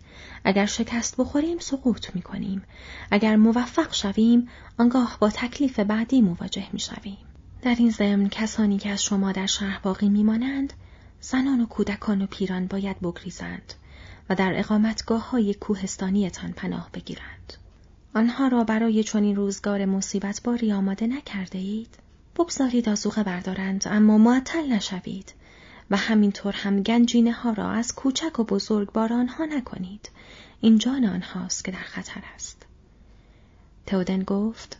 اگر 0.43 0.65
شکست 0.65 1.17
بخوریم 1.17 1.57
سقوط 1.59 2.15
می 2.15 2.21
کنیم. 2.21 2.63
اگر 3.11 3.35
موفق 3.35 3.93
شویم 3.93 4.49
آنگاه 4.77 5.17
با 5.19 5.29
تکلیف 5.29 5.79
بعدی 5.79 6.21
مواجه 6.21 6.67
می 6.73 6.79
شویم. 6.79 7.28
در 7.61 7.75
این 7.75 7.89
ضمن 7.89 8.29
کسانی 8.29 8.77
که 8.77 8.89
از 8.89 9.03
شما 9.03 9.31
در 9.31 9.45
شهر 9.45 9.79
باقی 9.83 10.09
میمانند 10.09 10.73
زنان 11.21 11.61
و 11.61 11.65
کودکان 11.65 12.21
و 12.21 12.27
پیران 12.27 12.67
باید 12.67 12.99
بگریزند 12.99 13.73
و 14.29 14.35
در 14.35 14.59
اقامتگاه 14.59 15.29
های 15.29 15.53
کوهستانیتان 15.53 16.51
پناه 16.51 16.89
بگیرند. 16.93 17.53
آنها 18.15 18.47
را 18.47 18.63
برای 18.63 19.03
چنین 19.03 19.35
روزگار 19.35 19.85
مصیبت 19.85 20.41
باری 20.43 20.73
آماده 20.73 21.07
نکرده 21.07 21.57
اید؟ 21.57 21.95
بگذارید 22.35 22.89
آزوغه 22.89 23.23
بردارند 23.23 23.83
اما 23.87 24.17
معطل 24.17 24.67
نشوید 24.73 25.33
و 25.91 25.97
همینطور 25.97 26.53
هم 26.53 26.83
گنجینه 26.83 27.31
ها 27.31 27.51
را 27.51 27.71
از 27.71 27.95
کوچک 27.95 28.39
و 28.39 28.43
بزرگ 28.43 28.91
بار 28.91 29.13
آنها 29.13 29.45
نکنید. 29.45 30.09
این 30.61 30.77
جان 30.77 31.05
آنهاست 31.05 31.65
که 31.65 31.71
در 31.71 31.77
خطر 31.77 32.21
است. 32.35 32.65
تودن 33.85 34.23
گفت 34.23 34.77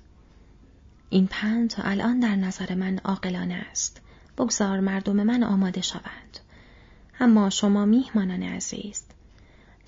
این 1.09 1.27
پند 1.27 1.73
الان 1.77 2.19
در 2.19 2.35
نظر 2.35 2.75
من 2.75 2.99
عاقلانه 3.03 3.65
است. 3.71 4.01
بگذار 4.37 4.79
مردم 4.79 5.23
من 5.23 5.43
آماده 5.43 5.81
شوند. 5.81 6.39
اما 7.19 7.49
شما 7.49 7.85
میهمانان 7.85 8.43
عزیز 8.43 9.03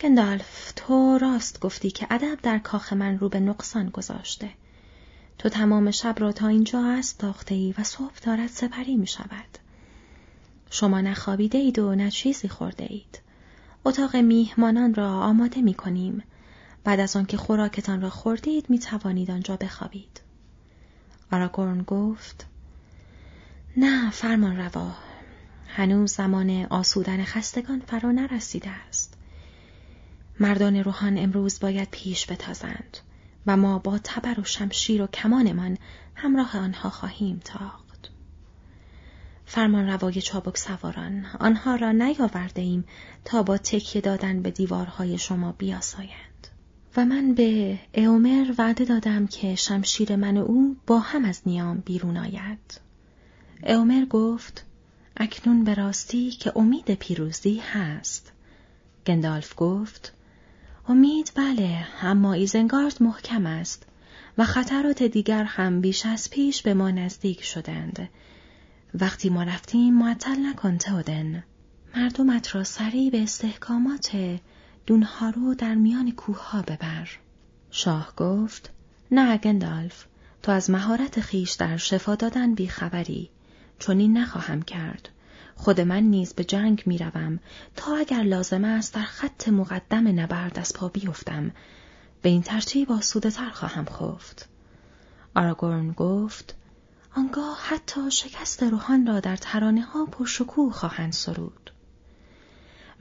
گندالف 0.01 0.73
تو 0.75 1.17
راست 1.17 1.59
گفتی 1.59 1.91
که 1.91 2.07
ادب 2.09 2.39
در 2.43 2.59
کاخ 2.59 2.93
من 2.93 3.19
رو 3.19 3.29
به 3.29 3.39
نقصان 3.39 3.89
گذاشته. 3.89 4.49
تو 5.37 5.49
تمام 5.49 5.91
شب 5.91 6.15
را 6.17 6.31
تا 6.31 6.47
اینجا 6.47 6.85
است 6.85 7.19
داخته 7.19 7.55
ای 7.55 7.73
و 7.77 7.83
صبح 7.83 8.19
دارد 8.23 8.47
سپری 8.47 8.95
می 8.95 9.07
شود. 9.07 9.57
شما 10.69 11.01
نخوابیده 11.01 11.57
اید 11.57 11.79
و 11.79 11.95
نه 11.95 12.11
چیزی 12.11 12.49
خورده 12.49 12.87
اید. 12.89 13.19
اتاق 13.85 14.15
میهمانان 14.15 14.93
را 14.93 15.09
آماده 15.09 15.61
می 15.61 15.73
کنیم. 15.73 16.23
بعد 16.83 16.99
از 16.99 17.15
آنکه 17.15 17.37
خوراکتان 17.37 18.01
را 18.01 18.09
خوردید 18.09 18.69
می 18.69 18.79
توانید 18.79 19.31
آنجا 19.31 19.55
بخوابید. 19.55 20.21
آراگورن 21.31 21.83
گفت 21.83 22.47
نه 23.77 24.11
فرمان 24.11 24.57
روا 24.57 24.91
هنوز 25.67 26.13
زمان 26.13 26.65
آسودن 26.69 27.23
خستگان 27.23 27.79
فرا 27.87 28.11
نرسیده 28.11 28.69
است. 28.69 29.17
مردان 30.39 30.75
روحان 30.75 31.17
امروز 31.17 31.59
باید 31.59 31.87
پیش 31.91 32.31
بتازند 32.31 32.97
و 33.47 33.57
ما 33.57 33.79
با 33.79 33.99
تبر 34.03 34.39
و 34.39 34.43
شمشیر 34.43 35.01
و 35.01 35.07
کمانمان 35.07 35.77
همراه 36.15 36.57
آنها 36.57 36.89
خواهیم 36.89 37.41
تاخت. 37.45 38.11
فرمان 39.45 39.87
روای 39.87 40.21
چابک 40.21 40.57
سواران 40.57 41.25
آنها 41.39 41.75
را 41.75 41.91
نیاورده 41.91 42.61
ایم 42.61 42.85
تا 43.25 43.43
با 43.43 43.57
تکیه 43.57 44.01
دادن 44.01 44.41
به 44.41 44.51
دیوارهای 44.51 45.17
شما 45.17 45.51
بیاسایند. 45.51 46.30
و 46.97 47.05
من 47.05 47.33
به 47.33 47.79
اومر 47.95 48.53
وعده 48.57 48.85
دادم 48.85 49.27
که 49.27 49.55
شمشیر 49.55 50.15
من 50.15 50.37
و 50.37 50.43
او 50.45 50.77
با 50.87 50.99
هم 50.99 51.25
از 51.25 51.41
نیام 51.45 51.77
بیرون 51.77 52.17
آید. 52.17 52.81
اومر 53.63 54.05
گفت 54.05 54.65
اکنون 55.17 55.63
به 55.63 55.73
راستی 55.73 56.31
که 56.31 56.51
امید 56.55 56.93
پیروزی 56.93 57.61
هست. 57.73 58.31
گندالف 59.07 59.53
گفت 59.57 60.13
امید 60.87 61.31
بله 61.35 61.87
اما 62.01 62.33
ایزنگارد 62.33 63.03
محکم 63.03 63.45
است 63.45 63.85
و 64.37 64.45
خطرات 64.45 65.03
دیگر 65.03 65.43
هم 65.43 65.81
بیش 65.81 66.05
از 66.05 66.29
پیش 66.29 66.61
به 66.61 66.73
ما 66.73 66.91
نزدیک 66.91 67.43
شدند. 67.43 68.09
وقتی 68.93 69.29
ما 69.29 69.43
رفتیم 69.43 69.93
معطل 69.93 70.45
نکن 70.45 70.77
تودن. 70.77 71.43
مردمت 71.95 72.55
را 72.55 72.63
سریع 72.63 73.11
به 73.11 73.23
استحکامات 73.23 74.39
دونها 74.85 75.29
رو 75.29 75.55
در 75.55 75.75
میان 75.75 76.11
کوه 76.11 76.49
ها 76.49 76.61
ببر. 76.61 77.09
شاه 77.71 78.13
گفت 78.17 78.71
نه 79.11 79.37
گندالف 79.37 80.05
تو 80.43 80.51
از 80.51 80.69
مهارت 80.69 81.19
خیش 81.19 81.51
در 81.51 81.77
شفا 81.77 82.15
دادن 82.15 82.53
بیخبری 82.53 83.29
چون 83.79 83.99
این 83.99 84.17
نخواهم 84.17 84.61
کرد. 84.61 85.09
خود 85.55 85.81
من 85.81 86.03
نیز 86.03 86.33
به 86.33 86.43
جنگ 86.43 86.83
می 86.85 86.97
روم 86.97 87.39
تا 87.75 87.95
اگر 87.95 88.23
لازم 88.23 88.65
است 88.65 88.93
در 88.93 89.03
خط 89.03 89.49
مقدم 89.49 90.19
نبرد 90.19 90.59
از 90.59 90.73
پا 90.73 90.87
بیفتم 90.87 91.51
به 92.21 92.29
این 92.29 92.41
ترتیب 92.41 92.91
آسوده 92.91 93.31
تر 93.31 93.49
خواهم 93.49 93.85
خفت. 93.85 94.49
آراگورن 95.35 95.91
گفت 95.91 96.55
آنگاه 97.15 97.57
حتی 97.61 98.11
شکست 98.11 98.63
روحان 98.63 99.07
را 99.07 99.19
در 99.19 99.35
ترانه 99.35 99.81
ها 99.81 100.05
پرشکوه 100.05 100.73
خواهند 100.73 101.13
سرود. 101.13 101.71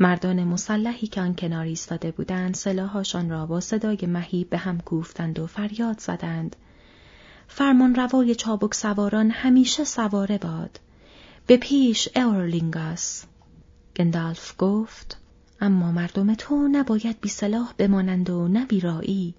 مردان 0.02 0.44
مسلحی 0.44 1.06
که 1.06 1.20
آن 1.20 1.34
کنار 1.34 1.64
ایستاده 1.64 2.10
بودند 2.10 2.54
سلاحاشان 2.54 3.30
را 3.30 3.46
با 3.46 3.60
صدای 3.60 3.98
مهیب 4.02 4.50
به 4.50 4.58
هم 4.58 4.80
کوفتند 4.80 5.38
و 5.38 5.46
فریاد 5.46 6.00
زدند. 6.00 6.56
فرمانروای 7.48 8.34
چابک 8.34 8.74
سواران 8.74 9.30
همیشه 9.30 9.84
سواره 9.84 10.38
باد. 10.38 10.80
به 11.46 11.56
پیش 11.56 12.08
ائورلینگاس. 12.16 13.24
گندالف 13.96 14.54
گفت 14.58 15.18
اما 15.60 15.92
مردم 15.92 16.34
تو 16.34 16.68
نباید 16.68 17.20
بی 17.20 17.28
سلاح 17.28 17.74
بمانند 17.78 18.30
و 18.30 18.48
نه 18.48 18.66
بی 18.66 18.89
راعی. 18.89 19.34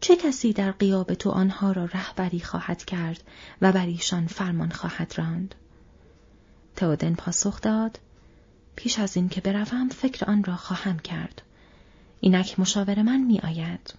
چه 0.00 0.16
کسی 0.16 0.52
در 0.52 0.70
غیاب 0.70 1.14
تو 1.14 1.30
آنها 1.30 1.72
را 1.72 1.84
رهبری 1.84 2.40
خواهد 2.40 2.84
کرد 2.84 3.22
و 3.62 3.72
بر 3.72 3.86
ایشان 3.86 4.26
فرمان 4.26 4.70
خواهد 4.70 5.14
راند؟ 5.16 5.54
تئودن 6.76 7.14
پاسخ 7.14 7.60
داد 7.60 7.98
پیش 8.78 8.98
از 8.98 9.16
این 9.16 9.28
که 9.28 9.40
بروم 9.40 9.88
فکر 9.88 10.24
آن 10.24 10.44
را 10.44 10.56
خواهم 10.56 10.98
کرد 10.98 11.42
اینک 12.20 12.60
مشاور 12.60 13.02
من 13.02 13.20
می 13.20 13.38
آید. 13.38 13.94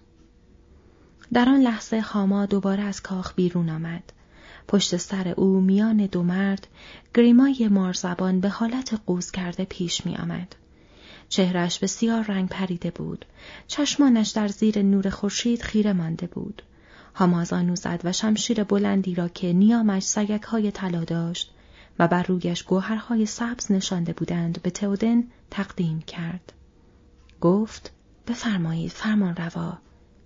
در 1.32 1.48
آن 1.48 1.60
لحظه 1.60 2.02
خاما 2.02 2.46
دوباره 2.46 2.82
از 2.82 3.02
کاخ 3.02 3.34
بیرون 3.34 3.70
آمد. 3.70 4.12
پشت 4.68 4.96
سر 4.96 5.28
او 5.28 5.60
میان 5.60 5.96
دو 5.96 6.22
مرد 6.22 6.66
گریمای 7.14 7.68
مارزبان 7.68 8.40
به 8.40 8.48
حالت 8.48 9.00
قوز 9.06 9.30
کرده 9.30 9.64
پیش 9.64 10.06
می 10.06 10.16
آمد. 10.16 10.56
چهرش 11.28 11.78
بسیار 11.78 12.22
رنگ 12.22 12.48
پریده 12.48 12.90
بود. 12.90 13.24
چشمانش 13.66 14.28
در 14.28 14.48
زیر 14.48 14.82
نور 14.82 15.10
خورشید 15.10 15.62
خیره 15.62 15.92
مانده 15.92 16.26
بود. 16.26 16.62
هامازانو 17.14 17.76
زد 17.76 18.00
و 18.04 18.12
شمشیر 18.12 18.64
بلندی 18.64 19.14
را 19.14 19.28
که 19.28 19.52
نیامش 19.52 20.02
سگک 20.02 20.42
های 20.42 20.70
طلا 20.70 21.04
داشت 21.04 21.50
و 22.00 22.08
بر 22.08 22.22
رویش 22.22 22.62
گوهرهای 22.62 23.26
سبز 23.26 23.72
نشانده 23.72 24.12
بودند 24.12 24.62
به 24.62 24.70
تودن 24.70 25.24
تقدیم 25.50 26.00
کرد. 26.00 26.52
گفت 27.40 27.92
بفرمایید 28.26 28.90
فرمان 28.90 29.36
روا. 29.36 29.78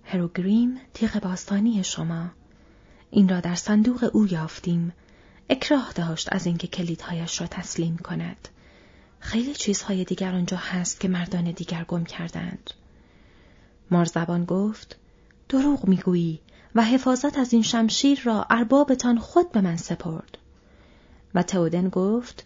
هروگریم 0.03 0.77
تیغ 0.93 1.19
باستانی 1.19 1.83
شما. 1.83 2.29
این 3.11 3.29
را 3.29 3.39
در 3.39 3.55
صندوق 3.55 4.09
او 4.13 4.27
یافتیم. 4.27 4.93
اکراه 5.49 5.91
داشت 5.95 6.33
از 6.33 6.45
اینکه 6.45 6.67
کلیدهایش 6.67 7.41
را 7.41 7.47
تسلیم 7.47 7.97
کند. 7.97 8.47
خیلی 9.19 9.53
چیزهای 9.53 10.03
دیگر 10.03 10.35
آنجا 10.35 10.57
هست 10.57 10.99
که 10.99 11.07
مردان 11.07 11.51
دیگر 11.51 11.83
گم 11.83 12.03
کردند. 12.03 12.71
مارزبان 13.91 14.45
گفت 14.45 14.99
دروغ 15.49 15.87
می‌گویی 15.87 16.39
و 16.75 16.83
حفاظت 16.83 17.37
از 17.37 17.53
این 17.53 17.61
شمشیر 17.61 18.21
را 18.23 18.45
اربابتان 18.49 19.19
خود 19.19 19.51
به 19.51 19.61
من 19.61 19.77
سپرد. 19.77 20.37
و 21.35 21.43
تودن 21.43 21.89
گفت 21.89 22.45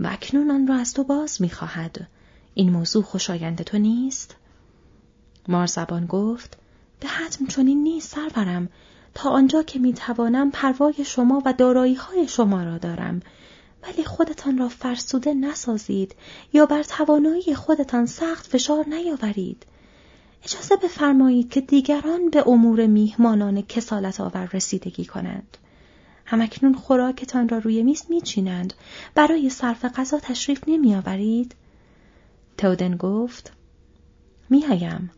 و 0.00 0.16
آن 0.34 0.66
را 0.66 0.74
از 0.74 0.94
تو 0.94 1.04
باز 1.04 1.42
می‌خواهد. 1.42 2.08
این 2.54 2.70
موضوع 2.70 3.02
خوشایند 3.02 3.62
تو 3.62 3.78
نیست؟ 3.78 4.36
مارزبان 5.48 6.06
گفت 6.06 6.56
به 7.00 7.08
حتم 7.08 7.46
چنین 7.46 7.82
نیست 7.82 8.14
سرورم. 8.14 8.68
تا 9.14 9.30
آنجا 9.30 9.62
که 9.62 9.78
می‌توانم 9.78 10.50
پروای 10.50 11.04
شما 11.04 11.42
و 11.46 11.52
دارایی 11.52 11.94
های 11.94 12.28
شما 12.28 12.62
را 12.62 12.78
دارم. 12.78 13.20
ولی 13.82 14.04
خودتان 14.04 14.58
را 14.58 14.68
فرسوده 14.68 15.34
نسازید 15.34 16.14
یا 16.52 16.66
بر 16.66 16.82
توانایی 16.82 17.54
خودتان 17.54 18.06
سخت 18.06 18.46
فشار 18.46 18.88
نیاورید. 18.88 19.66
اجازه 20.44 20.76
بفرمایید 20.76 21.50
که 21.50 21.60
دیگران 21.60 22.30
به 22.30 22.48
امور 22.48 22.86
میهمانان 22.86 23.62
کسالت 23.62 24.20
آور 24.20 24.50
رسیدگی 24.52 25.04
کنند. 25.04 25.56
همکنون 26.30 26.74
خوراکتان 26.74 27.48
را 27.48 27.58
روی 27.58 27.82
میز 27.82 28.04
میچینند 28.08 28.74
برای 29.14 29.50
صرف 29.50 29.84
غذا 29.84 30.18
تشریف 30.18 30.62
نمیآورید 30.66 31.54
تودن 32.58 32.96
گفت 32.96 33.52
میآیم 34.50 35.10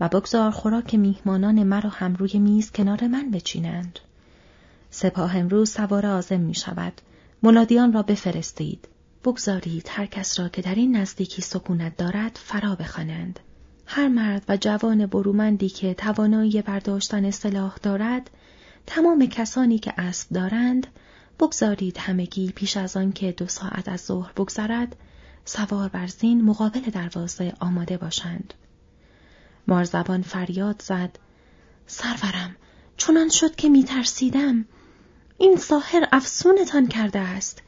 و 0.00 0.08
بگذار 0.08 0.50
خوراک 0.50 0.94
میهمانان 0.94 1.62
مرا 1.62 1.90
هم 1.90 2.14
روی 2.14 2.38
میز 2.38 2.70
کنار 2.70 3.06
من 3.06 3.30
بچینند. 3.30 3.98
سپاه 4.90 5.36
امروز 5.36 5.70
سوار 5.70 6.06
آزم 6.06 6.40
می 6.40 6.54
شود. 6.54 7.00
منادیان 7.42 7.92
را 7.92 8.02
بفرستید. 8.02 8.88
بگذارید 9.24 9.86
هر 9.90 10.06
کس 10.06 10.40
را 10.40 10.48
که 10.48 10.62
در 10.62 10.74
این 10.74 10.96
نزدیکی 10.96 11.42
سکونت 11.42 11.96
دارد 11.96 12.38
فرا 12.44 12.74
بخوانند. 12.74 13.40
هر 13.86 14.08
مرد 14.08 14.44
و 14.48 14.56
جوان 14.56 15.06
برومندی 15.06 15.68
که 15.68 15.94
توانایی 15.94 16.62
برداشتن 16.62 17.30
سلاح 17.30 17.76
دارد 17.82 18.30
تمام 18.86 19.26
کسانی 19.26 19.78
که 19.78 19.94
اسب 19.98 20.28
دارند 20.34 20.86
بگذارید 21.40 21.98
همگی 21.98 22.52
پیش 22.52 22.76
از 22.76 22.96
آن 22.96 23.12
که 23.12 23.32
دو 23.32 23.46
ساعت 23.46 23.88
از 23.88 24.00
ظهر 24.00 24.32
بگذرد 24.32 24.96
سوار 25.44 25.88
بر 25.88 26.06
زین 26.06 26.44
مقابل 26.44 26.80
دروازه 26.80 27.52
آماده 27.60 27.96
باشند. 27.96 28.54
مارزبان 29.66 30.22
فریاد 30.22 30.82
زد 30.82 31.18
سرورم 31.86 32.56
چنان 32.96 33.28
شد 33.28 33.54
که 33.54 33.68
میترسیدم 33.68 34.64
این 35.38 35.56
ساحر 35.56 36.08
افسونتان 36.12 36.86
کرده 36.86 37.18
است 37.18 37.62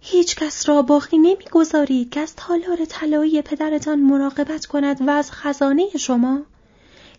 هیچ 0.00 0.36
کس 0.36 0.68
را 0.68 0.82
باقی 0.82 1.18
نمی‌گذارید 1.18 2.10
که 2.10 2.20
از 2.20 2.36
تالار 2.36 2.84
طلایی 2.88 3.42
پدرتان 3.42 4.00
مراقبت 4.00 4.66
کند 4.66 5.08
و 5.08 5.10
از 5.10 5.32
خزانه 5.32 5.88
شما 5.98 6.42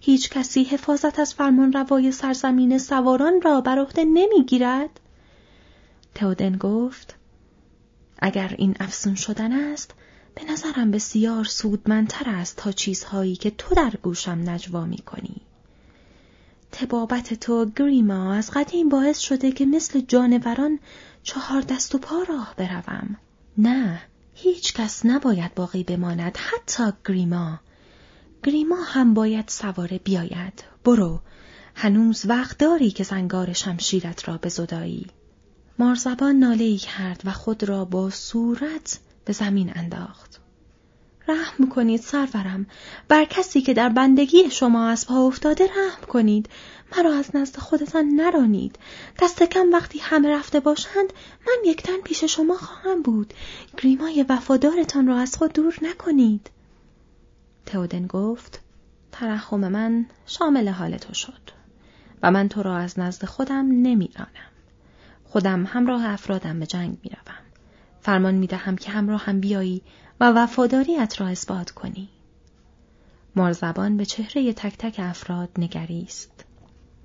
هیچ 0.06 0.30
کسی 0.30 0.64
حفاظت 0.64 1.20
از 1.20 1.34
فرمان 1.34 1.74
روای 1.74 2.12
سرزمین 2.12 2.78
سواران 2.78 3.42
را 3.42 3.62
بر 3.62 3.80
عهده 3.80 4.04
نمی‌گیرد 4.04 5.00
تودن 6.16 6.58
گفت 6.58 7.16
اگر 8.20 8.56
این 8.58 8.76
افسون 8.80 9.16
شدن 9.16 9.52
است 9.52 9.92
به 10.36 10.52
نظرم 10.52 10.92
بسیار 10.92 11.44
سودمندتر 11.44 12.30
است 12.30 12.58
تا 12.58 12.72
چیزهایی 12.72 13.36
که 13.36 13.52
تو 13.52 13.76
در 13.76 13.94
گوشم 14.02 14.50
نجوا 14.50 14.86
می 14.86 14.98
کنی. 14.98 15.42
تبابت 16.72 17.34
تو 17.34 17.72
گریما 17.76 18.34
از 18.34 18.52
قدیم 18.52 18.90
باعث 18.90 19.20
شده 19.20 19.52
که 19.52 19.66
مثل 19.66 20.02
جانوران 20.02 20.80
چهار 21.24 21.62
دست 21.62 21.96
و 21.96 21.98
پا 21.98 22.24
راه 22.30 22.54
بروم. 22.58 23.18
نه، 23.58 24.02
هیچ 24.34 24.74
کس 24.74 25.06
نباید 25.06 25.56
باقی 25.56 25.84
بماند 25.84 26.38
حتی 26.38 26.84
گریما. 27.08 27.60
گریما 28.44 28.84
هم 28.84 29.14
باید 29.14 29.48
سواره 29.48 29.98
بیاید. 29.98 30.64
برو، 30.86 31.20
هنوز 31.76 32.26
وقت 32.26 32.58
داری 32.58 32.92
که 32.92 33.04
زنگار 33.04 33.54
شمشیرت 33.54 34.28
را 34.30 34.40
بزدایی. 34.44 35.08
مارزبان 35.80 36.36
ناله 36.36 36.78
کرد 36.78 37.22
و 37.26 37.32
خود 37.32 37.64
را 37.64 37.86
با 37.86 38.10
صورت 38.10 39.00
به 39.26 39.34
زمین 39.34 39.72
انداخت. 39.76 40.40
رحم 41.28 41.70
کنید 41.70 42.02
سرورم 42.02 42.66
بر 43.08 43.26
کسی 43.26 43.62
که 43.62 43.74
در 43.74 43.90
بندگی 43.90 44.50
شما 44.50 44.88
از 44.88 45.08
پا 45.08 45.28
افتاده 45.28 45.66
رحم 45.66 46.08
کنید 46.08 46.50
مرا 46.98 47.14
از 47.14 47.36
نزد 47.36 47.58
خودتان 47.58 48.06
نرانید 48.06 48.80
دست 49.22 49.44
کم 49.44 49.72
وقتی 49.74 50.00
همه 50.00 50.30
رفته 50.30 50.60
باشند 50.60 51.14
من 51.48 51.70
یکتن 51.70 52.02
پیش 52.04 52.24
شما 52.24 52.58
خواهم 52.58 53.02
بود 53.02 53.34
گریمای 53.78 54.26
وفادارتان 54.30 55.08
را 55.08 55.18
از 55.18 55.36
خود 55.38 55.54
دور 55.54 55.76
نکنید 55.82 56.50
تودن 57.66 58.08
گفت 58.08 58.62
ترحم 59.12 59.68
من 59.68 60.06
شامل 60.26 60.70
حال 60.70 60.98
تو 60.98 61.14
شد 61.14 61.42
و 62.24 62.32
من 62.32 62.50
تو 62.50 62.64
را 62.64 62.78
از 62.78 63.00
نزد 63.00 63.26
خودم 63.26 63.66
نمیرانم 63.72 64.52
خودم 65.24 65.66
همراه 65.66 66.06
افرادم 66.06 66.60
به 66.60 66.66
جنگ 66.66 66.98
می‌روم 67.04 67.44
فرمان 68.02 68.36
می‌دهم 68.36 68.76
که 68.76 68.92
همراه 68.92 69.26
هم 69.26 69.40
بیایی 69.40 69.82
و 70.20 70.32
وفاداریت 70.32 71.22
را 71.22 71.28
اثبات 71.28 71.72
کنی. 71.72 72.10
مارزبان 73.36 73.98
به 73.98 74.06
چهره 74.06 74.54
تک 74.54 74.78
تک 74.78 74.96
افراد 75.00 75.50
نگریست. 75.58 76.46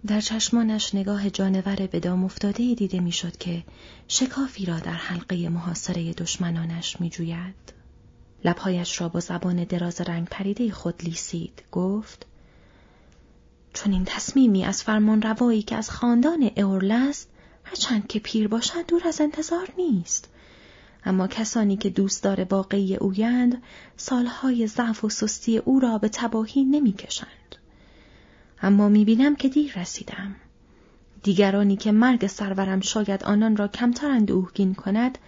در 0.06 0.20
چشمانش 0.20 0.94
نگاه 0.94 1.30
جانور 1.30 1.86
به 1.86 2.00
دام 2.00 2.24
افتاده 2.24 2.74
دیده 2.74 3.00
می‌شد 3.00 3.36
که 3.36 3.64
شکافی 4.08 4.66
را 4.66 4.78
در 4.78 4.92
حلقه 4.92 5.48
محاصره 5.48 6.12
دشمنانش 6.12 7.00
میجوید. 7.00 7.77
لبهایش 8.44 9.00
را 9.00 9.08
با 9.08 9.20
زبان 9.20 9.64
دراز 9.64 10.00
رنگ 10.00 10.28
پریده 10.28 10.70
خود 10.70 11.04
لیسید 11.04 11.62
گفت 11.72 12.26
چون 13.72 13.92
این 13.92 14.04
تصمیمی 14.04 14.64
از 14.64 14.82
فرمان 14.82 15.22
روایی 15.22 15.62
که 15.62 15.76
از 15.76 15.90
خاندان 15.90 16.50
اورل 16.56 16.90
است 16.90 17.28
هرچند 17.64 18.06
که 18.06 18.18
پیر 18.18 18.48
باشد 18.48 18.86
دور 18.86 19.02
از 19.08 19.20
انتظار 19.20 19.68
نیست 19.78 20.28
اما 21.04 21.26
کسانی 21.26 21.76
که 21.76 21.90
دوستدار 21.90 22.46
واقعی 22.50 22.96
اویند 22.96 23.62
سالهای 23.96 24.66
ضعف 24.66 25.04
و 25.04 25.08
سستی 25.08 25.58
او 25.58 25.80
را 25.80 25.98
به 25.98 26.08
تباهی 26.08 26.64
نمی‌کشند. 26.64 27.56
اما 28.62 28.88
می‌بینم 28.88 29.36
که 29.36 29.48
دیر 29.48 29.80
رسیدم. 29.80 30.36
دیگرانی 31.22 31.76
که 31.76 31.92
مرگ 31.92 32.26
سرورم 32.26 32.80
شاید 32.80 33.24
آنان 33.24 33.56
را 33.56 33.68
کمتر 33.68 34.10
اندوهگین 34.10 34.74
کند 34.74 35.18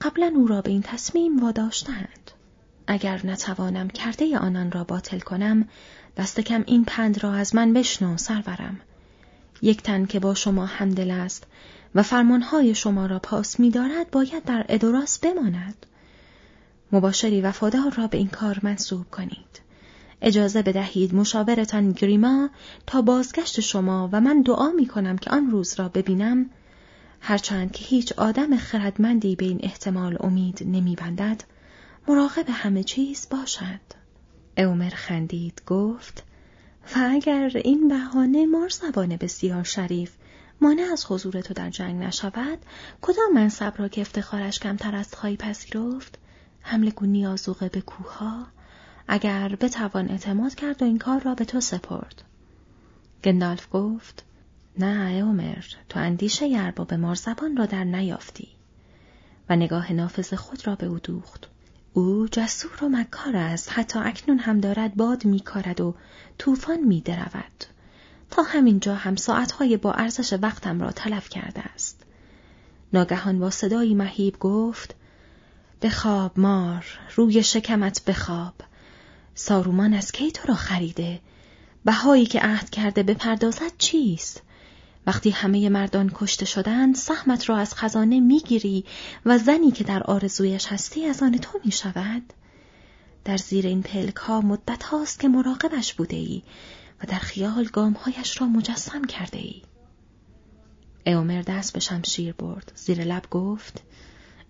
قبلا 0.00 0.32
او 0.36 0.46
را 0.46 0.60
به 0.60 0.70
این 0.70 0.82
تصمیم 0.82 1.38
واداشتند. 1.38 2.30
اگر 2.86 3.20
نتوانم 3.24 3.88
کرده 3.88 4.38
آنان 4.38 4.72
را 4.72 4.84
باطل 4.84 5.18
کنم 5.18 5.68
دست 6.16 6.40
کم 6.40 6.64
این 6.66 6.84
پند 6.84 7.24
را 7.24 7.32
از 7.32 7.54
من 7.54 7.72
بشنو 7.72 8.16
سرورم. 8.16 8.80
یک 9.62 9.82
تن 9.82 10.06
که 10.06 10.20
با 10.20 10.34
شما 10.34 10.66
همدل 10.66 11.10
است 11.10 11.46
و 11.94 12.02
فرمانهای 12.02 12.74
شما 12.74 13.06
را 13.06 13.18
پاس 13.18 13.60
می‌دارد 13.60 14.10
باید 14.10 14.44
در 14.44 14.66
ادوراس 14.68 15.18
بماند. 15.18 15.86
مباشری 16.92 17.40
وفادار 17.40 17.94
را 17.96 18.06
به 18.06 18.18
این 18.18 18.28
کار 18.28 18.60
منصوب 18.62 19.10
کنید. 19.10 19.60
اجازه 20.22 20.62
بدهید 20.62 21.14
مشاورتان 21.14 21.92
گریما 21.92 22.50
تا 22.86 23.02
بازگشت 23.02 23.60
شما 23.60 24.08
و 24.12 24.20
من 24.20 24.42
دعا 24.42 24.70
می 24.70 24.86
کنم 24.86 25.18
که 25.18 25.30
آن 25.30 25.50
روز 25.50 25.74
را 25.78 25.88
ببینم 25.88 26.50
هرچند 27.20 27.72
که 27.72 27.84
هیچ 27.84 28.12
آدم 28.12 28.56
خردمندی 28.56 29.36
به 29.36 29.44
این 29.44 29.60
احتمال 29.62 30.16
امید 30.20 30.62
نمیبندد 30.66 31.42
مراقب 32.08 32.44
همه 32.48 32.82
چیز 32.82 33.28
باشد. 33.30 33.80
اومر 34.58 34.90
خندید 34.90 35.62
گفت 35.66 36.24
و 36.96 37.08
اگر 37.10 37.50
این 37.64 37.88
بهانه 37.88 38.46
مارزبان 38.46 39.16
بسیار 39.16 39.64
شریف 39.64 40.16
مانع 40.60 40.82
از 40.92 41.06
حضور 41.08 41.40
تو 41.40 41.54
در 41.54 41.70
جنگ 41.70 42.02
نشود 42.02 42.58
کدام 43.02 43.32
منصب 43.34 43.74
را 43.76 43.88
که 43.88 44.00
افتخارش 44.00 44.58
کمتر 44.58 44.94
است 44.94 45.14
خواهی 45.14 45.36
پذیرفت؟ 45.36 46.18
حمله 46.60 46.90
گونی 46.90 47.26
آزوقه 47.26 47.68
به 47.68 47.80
کوها 47.80 48.46
اگر 49.08 49.56
بتوان 49.60 50.10
اعتماد 50.10 50.54
کرد 50.54 50.82
و 50.82 50.84
این 50.84 50.98
کار 50.98 51.20
را 51.20 51.34
به 51.34 51.44
تو 51.44 51.60
سپرد. 51.60 52.22
گندالف 53.24 53.68
گفت 53.72 54.24
نه 54.78 55.24
اومر 55.24 55.64
تو 55.88 56.00
اندیشه 56.00 56.48
ارباب 56.56 56.94
مارزبان 56.94 57.56
را 57.56 57.66
در 57.66 57.84
نیافتی. 57.84 58.48
و 59.48 59.56
نگاه 59.56 59.92
نافذ 59.92 60.34
خود 60.34 60.66
را 60.66 60.74
به 60.74 60.86
او 60.86 60.98
دوخت. 60.98 61.48
او 61.96 62.28
جسور 62.32 62.84
و 62.84 62.88
مکار 62.88 63.36
است. 63.36 63.72
حتی 63.72 63.98
اکنون 63.98 64.38
هم 64.38 64.60
دارد 64.60 64.94
باد 64.94 65.24
میکارد 65.24 65.80
و 65.80 65.94
طوفان 66.38 66.80
میدرود. 66.80 67.64
تا 68.30 68.42
همینجا 68.42 68.94
هم 68.94 69.16
ساعتهای 69.16 69.76
با 69.76 69.92
ارزش 69.92 70.38
وقتم 70.42 70.80
را 70.80 70.92
تلف 70.92 71.28
کرده 71.28 71.60
است. 71.60 72.02
ناگهان 72.92 73.38
با 73.38 73.50
صدایی 73.50 73.94
مهیب 73.94 74.38
گفت 74.38 74.94
بخواب 75.82 76.38
مار 76.38 76.86
روی 77.14 77.42
شکمت 77.42 78.04
بخواب 78.04 78.54
سارومان 79.34 79.94
از 79.94 80.12
کی 80.12 80.32
تو 80.32 80.48
را 80.48 80.54
خریده؟ 80.54 81.20
بهایی 81.84 82.26
که 82.26 82.40
عهد 82.40 82.70
کرده 82.70 83.02
بپردازد 83.02 83.72
چیست؟ 83.78 84.42
وقتی 85.06 85.30
همه 85.30 85.68
مردان 85.68 86.10
کشته 86.14 86.46
شدند 86.46 86.94
سهمت 86.94 87.48
را 87.48 87.56
از 87.56 87.74
خزانه 87.74 88.20
می‌گیری 88.20 88.84
و 89.26 89.38
زنی 89.38 89.70
که 89.70 89.84
در 89.84 90.02
آرزویش 90.02 90.66
هستی 90.66 91.06
از 91.06 91.22
آن 91.22 91.38
تو 91.38 91.60
می 91.64 91.72
شود؟ 91.72 92.32
در 93.24 93.36
زیر 93.36 93.66
این 93.66 93.82
پلک 93.82 94.16
ها 94.16 94.40
مدت 94.40 94.82
هاست 94.82 95.20
که 95.20 95.28
مراقبش 95.28 95.94
بوده 95.94 96.16
ای 96.16 96.42
و 97.02 97.06
در 97.08 97.18
خیال 97.18 97.64
گامهایش 97.64 98.40
را 98.40 98.46
مجسم 98.46 99.04
کرده 99.04 99.38
ای. 99.38 99.62
اومر 101.06 101.42
دست 101.42 101.72
به 101.72 101.80
شمشیر 101.80 102.32
برد. 102.32 102.72
زیر 102.74 103.04
لب 103.04 103.30
گفت 103.30 103.82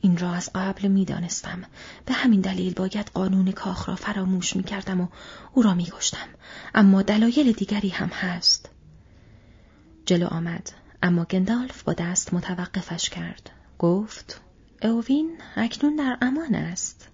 این 0.01 0.17
را 0.17 0.33
از 0.33 0.51
قبل 0.55 0.89
می 0.89 1.05
دانستم. 1.05 1.63
به 2.07 2.15
همین 2.15 2.41
دلیل 2.41 2.75
باید 2.75 3.11
قانون 3.15 3.53
کاخ 3.53 3.89
را 3.89 3.97
فراموش 3.97 4.57
می 4.57 4.63
کردم 4.63 5.01
و 5.01 5.09
او 5.53 5.63
را 5.63 5.75
می 5.75 5.85
کشتم. 5.85 6.29
اما 6.75 7.03
دلایل 7.03 7.53
دیگری 7.53 7.89
هم 7.89 8.09
هست. 8.09 8.71
جلو 10.07 10.27
آمد. 10.27 10.71
اما 11.03 11.25
گندالف 11.25 11.83
با 11.83 11.93
دست 11.93 12.35
متوقفش 12.35 13.11
کرد. 13.11 13.51
گفت 13.79 14.41
اوین 14.83 15.39
اکنون 15.57 15.97
در 15.97 16.19
امان 16.21 16.55
است. 16.55 17.09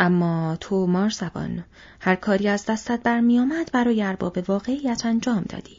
اما 0.00 0.56
تو 0.60 0.86
مارزبان 0.86 1.64
هر 2.00 2.14
کاری 2.14 2.48
از 2.48 2.66
دستت 2.66 3.02
برمیآمد 3.02 3.72
برای 3.72 4.02
ارباب 4.02 4.38
واقعیت 4.48 5.06
انجام 5.06 5.44
دادی 5.48 5.76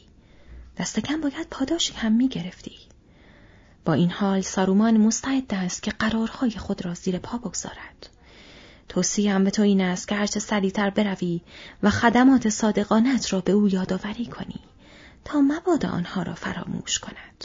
دست 0.76 1.00
کم 1.00 1.20
باید 1.20 1.46
پاداشی 1.50 1.94
هم 1.94 2.12
می‌گرفتی 2.12 2.76
با 3.84 3.92
این 3.92 4.10
حال 4.10 4.40
سارومان 4.40 4.96
مستعد 4.96 5.54
است 5.54 5.82
که 5.82 5.90
قرارهای 5.90 6.50
خود 6.50 6.84
را 6.84 6.94
زیر 6.94 7.18
پا 7.18 7.38
بگذارد 7.38 8.08
توصیم 8.88 9.44
به 9.44 9.50
تو 9.50 9.62
این 9.62 9.80
است 9.80 10.08
که 10.08 10.14
هرچه 10.14 10.40
سریعتر 10.40 10.90
بروی 10.90 11.40
و 11.82 11.90
خدمات 11.90 12.48
صادقانت 12.48 13.32
را 13.32 13.40
به 13.40 13.52
او 13.52 13.68
یادآوری 13.68 14.26
کنی 14.26 14.60
تا 15.24 15.40
مبادا 15.40 15.88
آنها 15.88 16.22
را 16.22 16.34
فراموش 16.34 16.98
کند 16.98 17.44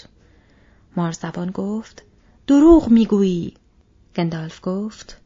مارزبان 0.96 1.52
گفت 1.52 2.04
دروغ 2.48 2.90
می‌گویی 2.90 3.54
گندالف 4.16 4.60
گفت 4.64 5.18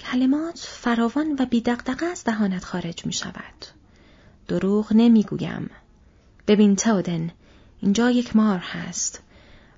کلمات 0.00 0.58
فراوان 0.58 1.36
و 1.38 1.46
بیدقدقه 1.46 2.06
از 2.06 2.24
دهانت 2.24 2.64
خارج 2.64 3.06
می 3.06 3.12
شود. 3.12 3.66
دروغ 4.48 4.92
نمی‌گویم. 4.92 5.70
ببین 6.46 6.76
تودن 6.76 7.30
اینجا 7.80 8.10
یک 8.10 8.36
مار 8.36 8.58
هست. 8.58 9.22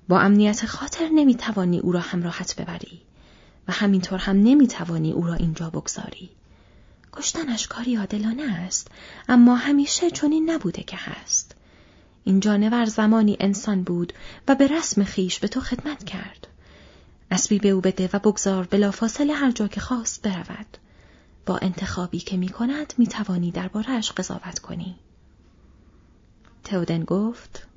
با 0.07 0.19
امنیت 0.19 0.65
خاطر 0.65 1.09
نمی‌توانی 1.09 1.79
او 1.79 1.91
را 1.91 1.99
همراهت 1.99 2.61
ببری 2.61 3.01
و 3.67 3.71
همینطور 3.71 4.19
هم 4.19 4.35
نمی‌توانی 4.37 5.11
او 5.11 5.27
را 5.27 5.33
اینجا 5.33 5.69
بگذاری. 5.69 6.29
کشتنش 7.13 7.67
کاری 7.67 7.95
عادلانه 7.95 8.53
است 8.53 8.87
اما 9.29 9.55
همیشه 9.55 10.11
چنین 10.11 10.51
نبوده 10.51 10.83
که 10.83 10.97
هست. 10.97 11.55
این 12.23 12.39
جانور 12.39 12.85
زمانی 12.85 13.37
انسان 13.39 13.83
بود 13.83 14.13
و 14.47 14.55
به 14.55 14.67
رسم 14.67 15.03
خیش 15.03 15.39
به 15.39 15.47
تو 15.47 15.59
خدمت 15.59 16.03
کرد. 16.03 16.47
اسبی 17.31 17.59
به 17.59 17.69
او 17.69 17.81
بده 17.81 18.09
و 18.13 18.19
بگذار 18.19 18.63
بلافاصله 18.63 19.33
هر 19.33 19.51
جا 19.51 19.67
که 19.67 19.81
خواست 19.81 20.21
برود. 20.21 20.77
با 21.45 21.57
انتخابی 21.57 22.19
که 22.19 22.37
می 22.37 22.49
کند 22.49 22.93
می 22.97 23.07
توانی 23.07 23.51
دربارهش 23.51 24.11
قضاوت 24.11 24.59
کنی. 24.59 24.95
تودن 26.63 27.03
گفت 27.03 27.67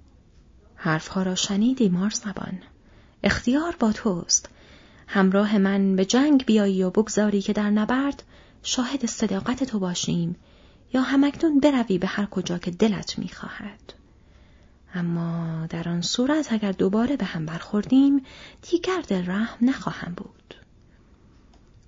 حرفها 0.75 1.23
را 1.23 1.35
شنیدی 1.35 1.89
مار 1.89 2.11
زبان. 2.11 2.59
اختیار 3.23 3.77
با 3.79 3.93
توست. 3.93 4.49
همراه 5.07 5.59
من 5.59 5.97
به 5.97 6.05
جنگ 6.05 6.45
بیایی 6.45 6.83
و 6.83 6.91
بگذاری 6.91 7.43
که 7.43 7.53
در 7.53 7.71
نبرد 7.71 8.23
شاهد 8.63 9.07
صداقت 9.07 9.65
تو 9.65 9.79
باشیم 9.79 10.37
یا 10.95 11.03
همکنون 11.03 11.61
بروی 11.61 11.99
به 11.99 12.07
هر 12.07 12.27
کجا 12.27 12.59
که 12.59 12.71
دلت 12.71 13.19
می‌خواهد. 13.19 13.93
اما 14.97 15.67
در 15.67 15.89
آن 15.89 16.03
صورت 16.03 16.53
اگر 16.53 16.73
دوباره 16.73 17.17
به 17.17 17.25
هم 17.25 17.47
برخوردیم 17.47 18.25
دیگر 18.71 19.01
دل 19.09 19.27
رحم 19.27 19.69
نخواهم 19.69 20.13
بود. 20.15 20.55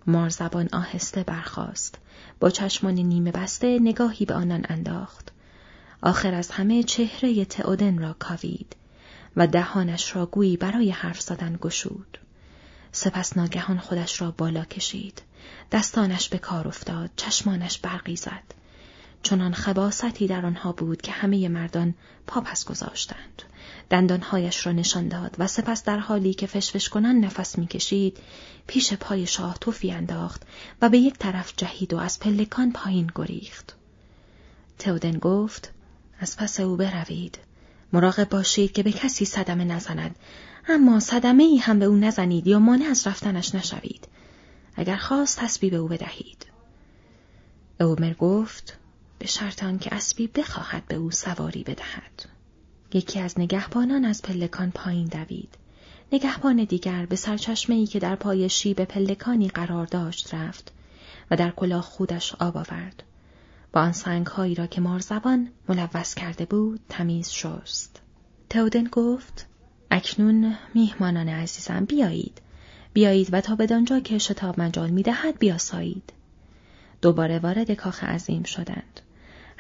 مارزبان 0.06 0.68
آهسته 0.72 1.22
برخاست. 1.22 1.98
با 2.40 2.50
چشمان 2.50 2.94
نیمه 2.94 3.32
بسته 3.32 3.78
نگاهی 3.78 4.24
به 4.24 4.34
آنان 4.34 4.66
انداخت. 4.68 5.32
آخر 6.02 6.34
از 6.34 6.50
همه 6.50 6.82
چهره 6.82 7.44
تئودن 7.44 7.98
را 7.98 8.16
کاوید 8.18 8.76
و 9.36 9.46
دهانش 9.46 10.16
را 10.16 10.26
گویی 10.26 10.56
برای 10.56 10.90
حرف 10.90 11.20
زدن 11.20 11.58
گشود. 11.60 12.18
سپس 12.92 13.36
ناگهان 13.36 13.78
خودش 13.78 14.20
را 14.20 14.30
بالا 14.30 14.64
کشید. 14.64 15.22
دستانش 15.72 16.28
به 16.28 16.38
کار 16.38 16.68
افتاد، 16.68 17.10
چشمانش 17.16 17.78
برقی 17.78 18.16
زد. 18.16 18.54
چنان 19.22 19.54
خباستی 19.54 20.26
در 20.26 20.46
آنها 20.46 20.72
بود 20.72 21.02
که 21.02 21.12
همه 21.12 21.48
مردان 21.48 21.94
پاپس 22.26 22.64
گذاشتند. 22.64 23.42
دندانهایش 23.90 24.66
را 24.66 24.72
نشان 24.72 25.08
داد 25.08 25.36
و 25.38 25.46
سپس 25.46 25.84
در 25.84 25.98
حالی 25.98 26.34
که 26.34 26.46
فشفش 26.46 26.88
کنان 26.88 27.20
نفس 27.20 27.58
می‌کشید 27.58 28.18
پیش 28.66 28.92
پای 28.92 29.26
شاه 29.26 29.58
توفی 29.60 29.92
انداخت 29.92 30.42
و 30.82 30.88
به 30.88 30.98
یک 30.98 31.18
طرف 31.18 31.52
جهید 31.56 31.94
و 31.94 31.98
از 31.98 32.20
پلکان 32.20 32.72
پایین 32.72 33.10
گریخت. 33.14 33.76
تودن 34.78 35.18
گفت 35.18 35.72
از 36.20 36.36
پس 36.36 36.60
او 36.60 36.76
بروید. 36.76 37.38
مراقب 37.92 38.28
باشید 38.28 38.72
که 38.72 38.82
به 38.82 38.92
کسی 38.92 39.24
صدمه 39.24 39.64
نزند 39.64 40.16
اما 40.68 41.00
صدمه 41.00 41.42
ای 41.42 41.56
هم 41.56 41.78
به 41.78 41.84
او 41.84 41.96
نزنید 41.96 42.46
یا 42.46 42.58
مانع 42.58 42.86
از 42.90 43.06
رفتنش 43.06 43.54
نشوید. 43.54 44.08
اگر 44.76 44.96
خواست 44.96 45.42
اسبی 45.42 45.70
به 45.70 45.76
او 45.76 45.88
بدهید. 45.88 46.46
اومر 47.80 48.14
گفت 48.14 48.78
به 49.18 49.26
شرط 49.26 49.78
که 49.80 49.94
اسبی 49.94 50.26
بخواهد 50.26 50.86
به 50.86 50.94
او 50.94 51.10
سواری 51.10 51.62
بدهد. 51.62 52.26
یکی 52.92 53.20
از 53.20 53.40
نگهبانان 53.40 54.04
از 54.04 54.22
پلکان 54.22 54.70
پایین 54.70 55.06
دوید. 55.06 55.58
نگهبان 56.12 56.64
دیگر 56.64 57.06
به 57.06 57.18
ای 57.68 57.86
که 57.86 57.98
در 57.98 58.16
پای 58.16 58.48
شیب 58.48 58.84
پلکانی 58.84 59.48
قرار 59.48 59.86
داشت 59.86 60.34
رفت 60.34 60.72
و 61.30 61.36
در 61.36 61.50
کلاه 61.50 61.82
خودش 61.82 62.34
آب 62.34 62.56
آورد. 62.56 63.02
با 63.72 63.80
آن 63.80 63.92
سنگهایی 63.92 64.54
را 64.54 64.66
که 64.66 64.80
مارزبان 64.80 65.48
ملوث 65.68 66.14
کرده 66.14 66.44
بود 66.44 66.80
تمیز 66.88 67.30
شست. 67.30 68.00
تودن 68.50 68.84
گفت 68.84 69.46
اکنون 69.90 70.56
میهمانان 70.74 71.28
عزیزم 71.28 71.84
بیایید. 71.84 72.40
بیایید 72.92 73.28
و 73.32 73.40
تا 73.40 73.54
بدانجا 73.54 74.00
که 74.00 74.18
شتاب 74.18 74.60
مجال 74.60 74.90
می‌دهد 74.90 75.38
بیاسایید. 75.38 76.12
دوباره 77.02 77.38
وارد 77.38 77.70
کاخ 77.70 78.04
عظیم 78.04 78.42
شدند. 78.42 79.00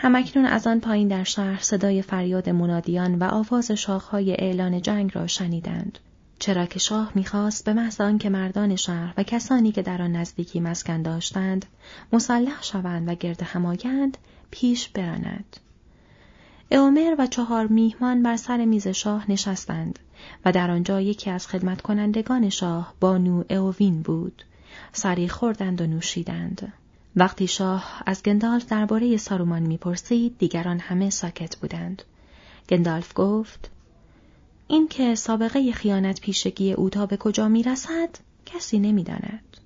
همکنون 0.00 0.46
از 0.46 0.66
آن 0.66 0.80
پایین 0.80 1.08
در 1.08 1.24
شهر 1.24 1.62
صدای 1.62 2.02
فریاد 2.02 2.48
منادیان 2.48 3.14
و 3.14 3.24
آواز 3.24 3.70
شاخهای 3.70 4.32
اعلان 4.32 4.82
جنگ 4.82 5.10
را 5.14 5.26
شنیدند. 5.26 5.98
چرا 6.38 6.66
که 6.66 6.78
شاه 6.78 7.12
می‌خواست 7.14 7.64
به 7.64 7.72
محض 7.72 8.00
آنکه 8.00 8.30
مردان 8.30 8.76
شهر 8.76 9.14
و 9.16 9.22
کسانی 9.22 9.72
که 9.72 9.82
در 9.82 10.02
آن 10.02 10.12
نزدیکی 10.12 10.60
مسکن 10.60 11.02
داشتند 11.02 11.66
مسلح 12.12 12.62
شوند 12.62 13.08
و 13.08 13.14
گرد 13.14 13.42
همایند 13.42 14.18
پیش 14.50 14.88
براند. 14.88 15.56
اومر 16.70 17.14
و 17.18 17.26
چهار 17.26 17.66
میهمان 17.66 18.22
بر 18.22 18.36
سر 18.36 18.64
میز 18.64 18.88
شاه 18.88 19.30
نشستند 19.30 19.98
و 20.44 20.52
در 20.52 20.70
آنجا 20.70 21.00
یکی 21.00 21.30
از 21.30 21.46
خدمت 21.46 21.80
کنندگان 21.80 22.48
شاه 22.48 22.94
بانو 23.00 23.44
اووین 23.50 24.02
بود. 24.02 24.44
سری 24.92 25.28
خوردند 25.28 25.80
و 25.80 25.86
نوشیدند. 25.86 26.72
وقتی 27.18 27.46
شاه 27.46 28.02
از 28.06 28.22
گندالف 28.22 28.66
درباره 28.66 29.16
سارومان 29.16 29.62
می‌پرسید 29.62 30.38
دیگران 30.38 30.78
همه 30.78 31.10
ساکت 31.10 31.56
بودند. 31.56 32.02
گندالف 32.68 33.12
گفت 33.14 33.70
این 34.68 34.88
که 34.88 35.14
سابقه 35.14 35.72
خیانت 35.72 36.20
پیشگی 36.20 36.72
او 36.72 36.90
تا 36.90 37.06
به 37.06 37.16
کجا 37.16 37.48
می‌رسد 37.48 38.08
کسی 38.46 38.78
نمی‌داند. 38.78 39.56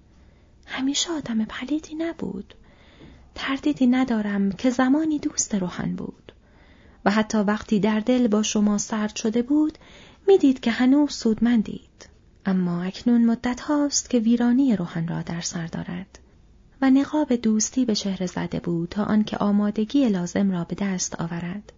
همیشه 0.67 1.11
آدم 1.11 1.45
پلیدی 1.45 1.95
نبود. 1.95 2.55
تردیدی 3.35 3.87
ندارم 3.87 4.53
که 4.53 4.71
زمانی 4.71 5.19
دوست 5.19 5.55
روحن 5.55 5.95
بود 5.97 6.33
و 7.05 7.11
حتی 7.11 7.39
وقتی 7.39 7.81
در 7.81 8.01
دل 8.01 8.29
با 8.29 8.43
شما 8.43 8.79
سرد 8.79 9.17
شده 9.17 9.43
بود 9.43 9.79
می‌دید 10.29 10.61
که 10.61 10.71
هنوز 10.71 11.15
سودمندید 11.15 12.09
اما 12.47 12.83
اکنون 12.83 13.25
مدت 13.25 13.61
هاست 13.61 14.11
که 14.11 14.19
ویرانی 14.19 14.77
روحن 14.77 15.09
را 15.09 15.23
در 15.23 15.41
سر 15.41 15.67
دارد 15.67 16.19
و 16.83 16.91
نقاب 16.91 17.37
دوستی 17.37 17.85
به 17.85 17.95
چهره 17.95 18.27
زده 18.27 18.61
بود 18.61 18.89
تا 18.89 19.05
آنکه 19.05 19.37
آمادگی 19.37 20.09
لازم 20.09 20.51
را 20.51 20.65
به 20.65 20.75
دست 20.75 21.21
آورد. 21.21 21.73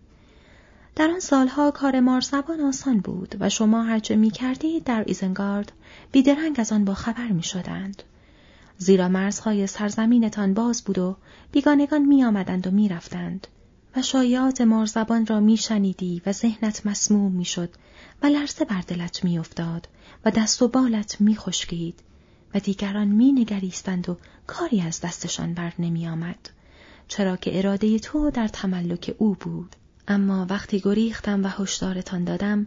در 0.96 1.10
آن 1.10 1.20
سالها 1.20 1.70
کار 1.70 2.00
مارزبان 2.00 2.60
آسان 2.60 2.98
بود 2.98 3.36
و 3.40 3.48
شما 3.48 3.82
هرچه 3.82 4.16
می 4.16 4.30
کردید 4.30 4.84
در 4.84 5.04
ایزنگارد 5.06 5.72
بیدرنگ 6.12 6.56
از 6.58 6.72
آن 6.72 6.84
با 6.84 6.94
خبر 6.94 7.28
می 7.28 7.42
شدند. 7.42 8.02
زیرا 8.78 9.08
مرزهای 9.08 9.66
سرزمینتان 9.66 10.54
باز 10.54 10.84
بود 10.84 10.98
و 10.98 11.16
بیگانگان 11.52 12.02
می 12.02 12.24
آمدند 12.24 12.66
و 12.66 12.70
می 12.70 12.88
رفتند 12.88 13.46
و 13.96 14.02
شایعات 14.02 14.60
مارزبان 14.60 15.26
را 15.26 15.40
می 15.40 15.56
شنیدی 15.56 16.22
و 16.26 16.32
ذهنت 16.32 16.86
مسموم 16.86 17.32
می 17.32 17.44
شد 17.44 17.70
و 18.22 18.26
لرزه 18.26 18.64
بر 18.64 18.80
دلت 18.80 19.24
می 19.24 19.38
افتاد 19.38 19.88
و 20.24 20.30
دست 20.30 20.62
و 20.62 20.68
بالت 20.68 21.20
می 21.20 21.36
خشکید 21.36 22.00
و 22.54 22.58
دیگران 22.58 23.08
می 23.08 23.32
نگریستند 23.32 24.08
و 24.08 24.18
کاری 24.46 24.80
از 24.80 25.00
دستشان 25.00 25.54
بر 25.54 25.72
نمی 25.78 26.08
آمد. 26.08 26.50
چرا 27.08 27.36
که 27.36 27.58
اراده 27.58 27.98
تو 27.98 28.30
در 28.30 28.48
تملک 28.48 29.14
او 29.18 29.34
بود. 29.34 29.76
اما 30.08 30.46
وقتی 30.50 30.80
گریختم 30.80 31.44
و 31.44 31.48
هشدارتان 31.48 32.24
دادم، 32.24 32.66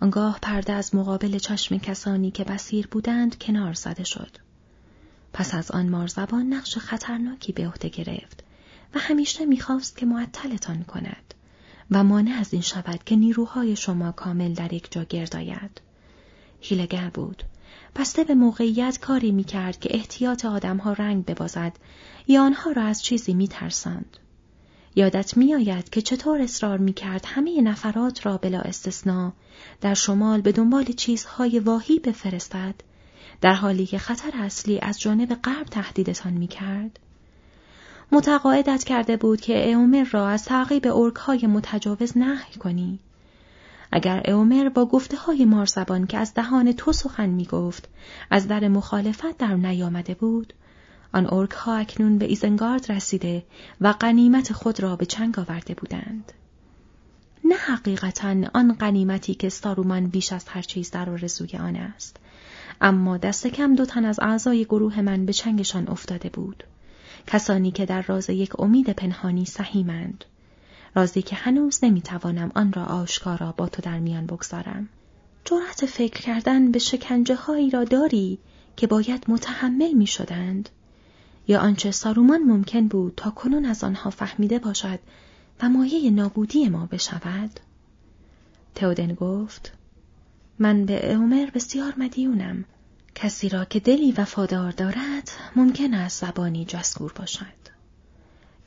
آنگاه 0.00 0.38
پرده 0.42 0.72
از 0.72 0.94
مقابل 0.94 1.38
چشم 1.38 1.78
کسانی 1.78 2.30
که 2.30 2.44
بسیر 2.44 2.86
بودند 2.86 3.38
کنار 3.38 3.72
زده 3.72 4.04
شد. 4.04 4.30
پس 5.32 5.54
از 5.54 5.70
آن 5.70 5.88
مارزبان 5.88 6.52
نقش 6.52 6.78
خطرناکی 6.78 7.52
به 7.52 7.66
عهده 7.66 7.88
گرفت 7.88 8.44
و 8.94 8.98
همیشه 8.98 9.44
می‌خواست 9.44 9.96
که 9.96 10.06
معطلتان 10.06 10.82
کند 10.84 11.34
و 11.90 12.04
مانع 12.04 12.36
از 12.40 12.52
این 12.52 12.62
شود 12.62 13.04
که 13.04 13.16
نیروهای 13.16 13.76
شما 13.76 14.12
کامل 14.12 14.54
در 14.54 14.72
یک 14.72 14.92
جا 14.92 15.04
گرد 15.04 15.36
آید. 15.36 15.80
هیلگر 16.60 17.10
بود 17.10 17.42
بسته 17.96 18.24
به 18.24 18.34
موقعیت 18.34 18.98
کاری 19.00 19.32
می 19.32 19.44
کرد 19.44 19.80
که 19.80 19.88
احتیاط 19.94 20.44
آدمها 20.44 20.92
رنگ 20.92 21.24
ببازد 21.24 21.72
یا 22.28 22.42
آنها 22.42 22.70
را 22.70 22.82
از 22.82 23.02
چیزی 23.02 23.34
می 23.34 23.48
ترسند. 23.48 24.16
یادت 24.94 25.36
می 25.36 25.54
آید 25.54 25.90
که 25.90 26.02
چطور 26.02 26.42
اصرار 26.42 26.78
می 26.78 26.92
کرد 26.92 27.24
همه 27.26 27.60
نفرات 27.60 28.26
را 28.26 28.36
بلا 28.36 28.60
استثنا 28.60 29.32
در 29.80 29.94
شمال 29.94 30.40
به 30.40 30.52
دنبال 30.52 30.84
چیزهای 30.84 31.58
واهی 31.58 31.98
بفرستد 31.98 32.74
در 33.40 33.54
حالی 33.54 33.86
که 33.86 33.98
خطر 33.98 34.30
اصلی 34.34 34.78
از 34.78 35.00
جانب 35.00 35.34
غرب 35.34 35.66
تهدیدتان 35.66 36.32
می 36.32 36.46
کرد؟ 36.46 36.98
متقاعدت 38.12 38.84
کرده 38.84 39.16
بود 39.16 39.40
که 39.40 39.72
اومر 39.72 40.04
را 40.04 40.28
از 40.28 40.44
تعقیب 40.44 40.86
ارکهای 40.86 41.46
متجاوز 41.46 42.18
نهی 42.18 42.54
کنی 42.58 42.98
اگر 43.92 44.30
اومر 44.30 44.68
با 44.68 44.86
گفته 44.86 45.16
های 45.16 45.44
مارزبان 45.44 46.06
که 46.06 46.18
از 46.18 46.34
دهان 46.34 46.72
تو 46.72 46.92
سخن 46.92 47.28
می 47.28 47.44
گفت 47.44 47.88
از 48.30 48.48
در 48.48 48.68
مخالفت 48.68 49.38
در 49.38 49.54
نیامده 49.54 50.14
بود 50.14 50.52
آن 51.12 51.28
ارک 51.30 51.50
ها 51.50 51.76
اکنون 51.76 52.18
به 52.18 52.24
ایزنگارد 52.24 52.92
رسیده 52.92 53.44
و 53.80 53.92
غنیمت 53.92 54.52
خود 54.52 54.80
را 54.80 54.96
به 54.96 55.06
چنگ 55.06 55.38
آورده 55.38 55.74
بودند. 55.74 56.32
نه 57.44 57.54
حقیقتا 57.54 58.36
آن 58.54 58.74
غنیمتی 58.74 59.34
که 59.34 59.48
سارومان 59.48 60.06
بیش 60.06 60.32
از 60.32 60.44
هر 60.48 60.62
چیز 60.62 60.90
در 60.90 61.10
آرزوی 61.10 61.58
آن 61.58 61.76
است. 61.76 62.16
اما 62.80 63.16
دست 63.16 63.46
کم 63.46 63.74
دو 63.74 63.86
تن 63.86 64.04
از 64.04 64.20
اعضای 64.20 64.64
گروه 64.64 65.00
من 65.00 65.26
به 65.26 65.32
چنگشان 65.32 65.88
افتاده 65.88 66.28
بود. 66.28 66.64
کسانی 67.26 67.70
که 67.70 67.86
در 67.86 68.02
راز 68.02 68.30
یک 68.30 68.60
امید 68.60 68.90
پنهانی 68.90 69.44
سهیمند. 69.44 70.24
رازی 70.94 71.22
که 71.22 71.36
هنوز 71.36 71.84
نمی‌توانم 71.84 72.52
آن 72.54 72.72
را 72.72 72.84
آشکارا 72.84 73.52
با 73.52 73.68
تو 73.68 73.82
در 73.82 73.98
میان 73.98 74.26
بگذارم. 74.26 74.88
جرأت 75.44 75.86
فکر 75.86 76.20
کردن 76.20 76.70
به 76.70 76.78
شکنجه 76.78 77.34
هایی 77.34 77.70
را 77.70 77.84
داری 77.84 78.38
که 78.76 78.86
باید 78.86 79.24
متحمل 79.28 79.92
می 79.92 80.06
شدند. 80.06 80.68
یا 81.48 81.60
آنچه 81.60 81.90
سارومان 81.90 82.42
ممکن 82.42 82.88
بود 82.88 83.12
تا 83.16 83.30
کنون 83.30 83.64
از 83.64 83.84
آنها 83.84 84.10
فهمیده 84.10 84.58
باشد 84.58 84.98
و 85.62 85.68
مایه 85.68 86.10
نابودی 86.10 86.68
ما 86.68 86.86
بشود؟ 86.86 87.60
تودن 88.74 89.14
گفت 89.14 89.72
من 90.58 90.84
به 90.86 90.98
عمر 90.98 91.50
بسیار 91.54 91.94
مدیونم 91.96 92.64
کسی 93.14 93.48
را 93.48 93.64
که 93.64 93.80
دلی 93.80 94.12
وفادار 94.12 94.70
دارد 94.70 95.30
ممکن 95.56 95.94
است 95.94 96.26
زبانی 96.26 96.64
جسگور 96.64 97.12
باشد 97.12 97.62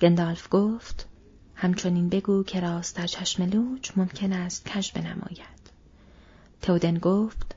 گندالف 0.02 0.48
گفت 0.52 1.08
همچنین 1.56 2.10
بگو 2.10 2.44
که 2.44 2.60
راست 2.60 2.96
در 2.96 3.08
چشم 3.08 3.44
لوچ 3.44 3.92
ممکن 3.96 4.34
است 4.34 4.66
کج 4.66 4.92
بنماید. 4.92 5.66
تودن 6.62 6.98
گفت 6.98 7.56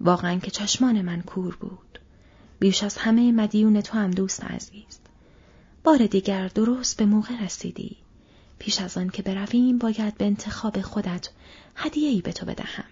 واقعا 0.00 0.38
که 0.38 0.50
چشمان 0.50 1.02
من 1.02 1.22
کور 1.22 1.56
بود. 1.56 1.98
بیش 2.58 2.82
از 2.82 2.96
همه 2.96 3.32
مدیون 3.32 3.80
تو 3.80 3.98
هم 3.98 4.10
دوست 4.10 4.44
عزیز. 4.44 4.98
بار 5.84 6.06
دیگر 6.06 6.48
درست 6.48 6.96
به 6.96 7.06
موقع 7.06 7.44
رسیدی. 7.44 7.96
پیش 8.58 8.80
از 8.80 8.98
آن 8.98 9.08
که 9.10 9.22
برویم 9.22 9.78
باید 9.78 10.18
به 10.18 10.24
انتخاب 10.24 10.80
خودت 10.80 11.28
ای 11.94 12.20
به 12.20 12.32
تو 12.32 12.46
بدهم. 12.46 12.84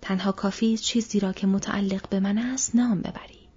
تنها 0.00 0.32
کافی 0.32 0.78
چیزی 0.78 1.20
را 1.20 1.32
که 1.32 1.46
متعلق 1.46 2.08
به 2.08 2.20
من 2.20 2.38
است 2.38 2.74
نام 2.74 3.00
ببری. 3.00 3.48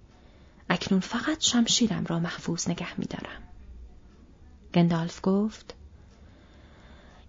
اکنون 0.68 1.00
فقط 1.00 1.40
شمشیرم 1.40 2.04
را 2.06 2.18
محفوظ 2.18 2.68
نگه 2.68 3.00
میدارم. 3.00 3.42
گندالف 4.74 5.20
گفت 5.22 5.74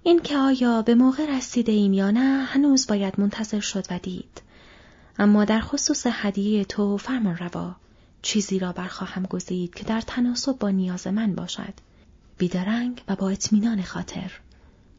این 0.04 0.20
که 0.20 0.38
آیا 0.38 0.82
به 0.82 0.96
موقع 0.96 1.38
رسیده 1.38 1.72
ایم 1.72 1.94
یا 1.94 2.12
نه 2.12 2.44
هنوز 2.46 2.88
باید 2.88 3.20
منتظر 3.20 3.60
شد 3.60 3.86
و 3.90 4.00
دید. 4.00 4.42
اما 5.20 5.46
در 5.46 5.60
خصوص 5.60 6.08
هدیه 6.10 6.66
تو 6.66 6.98
فرمان 6.98 7.38
روا 7.38 7.76
چیزی 8.22 8.60
را 8.60 8.72
برخواهم 8.72 9.24
گزید 9.24 9.74
که 9.74 9.84
در 9.84 10.02
تناسب 10.02 10.58
با 10.58 10.70
نیاز 10.70 11.08
من 11.08 11.36
باشد. 11.36 11.74
بیدرنگ 12.38 13.04
و 13.08 13.16
با 13.16 13.30
اطمینان 13.30 13.82
خاطر. 13.82 14.32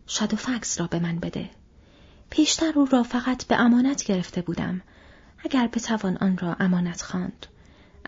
شد 0.09 0.35
و 0.35 0.37
فکس 0.37 0.81
را 0.81 0.87
به 0.87 0.99
من 0.99 1.19
بده. 1.19 1.51
پیشتر 2.31 2.73
او 2.75 2.85
را 2.85 3.03
فقط 3.03 3.47
به 3.47 3.61
امانت 3.61 4.05
گرفته 4.05 4.43
بودم. 4.43 4.81
اگر 5.45 5.67
بتوان 5.67 6.17
آن 6.17 6.39
را 6.39 6.57
امانت 6.61 7.03
خواند. 7.03 7.47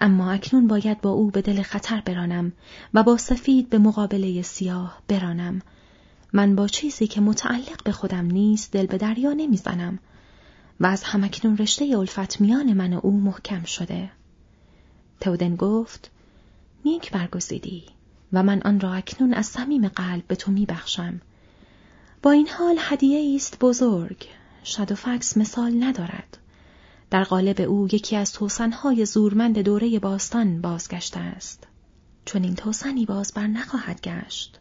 اما 0.00 0.30
اکنون 0.32 0.66
باید 0.66 1.00
با 1.00 1.10
او 1.10 1.30
به 1.30 1.42
دل 1.42 1.62
خطر 1.62 2.00
برانم 2.00 2.52
و 2.94 3.02
با 3.02 3.16
سفید 3.16 3.70
به 3.70 3.78
مقابله 3.78 4.42
سیاه 4.42 5.02
برانم. 5.08 5.62
من 6.36 6.56
با 6.56 6.68
چیزی 6.68 7.06
که 7.06 7.20
متعلق 7.20 7.82
به 7.84 7.92
خودم 7.92 8.26
نیست 8.26 8.72
دل 8.72 8.86
به 8.86 8.98
دریا 8.98 9.32
نمی‌زنم. 9.32 9.98
و 10.80 10.86
از 10.86 11.02
همکنون 11.02 11.56
رشته 11.56 11.96
الفت 11.98 12.40
میان 12.40 12.72
من 12.72 12.92
و 12.92 13.00
او 13.02 13.20
محکم 13.20 13.64
شده. 13.64 14.10
تودن 15.20 15.56
گفت 15.56 16.10
نیک 16.84 17.10
برگزیدی 17.12 17.84
و 18.32 18.42
من 18.42 18.62
آن 18.62 18.80
را 18.80 18.94
اکنون 18.94 19.34
از 19.34 19.46
صمیم 19.46 19.88
قلب 19.88 20.26
به 20.26 20.36
تو 20.36 20.52
میبخشم. 20.52 21.20
با 22.22 22.30
این 22.30 22.48
حال 22.48 22.76
هدیه 22.78 23.36
است 23.36 23.58
بزرگ. 23.60 24.28
فکس 24.96 25.36
مثال 25.36 25.84
ندارد. 25.84 26.38
در 27.10 27.24
قالب 27.24 27.60
او 27.60 27.88
یکی 27.92 28.16
از 28.16 28.32
توسنهای 28.32 29.06
زورمند 29.06 29.58
دوره 29.58 29.98
باستان 29.98 30.60
بازگشته 30.60 31.20
است. 31.20 31.66
چون 32.24 32.44
این 32.44 32.54
توسنی 32.54 33.06
باز 33.06 33.32
بر 33.32 33.46
نخواهد 33.46 34.00
گشت. 34.00 34.58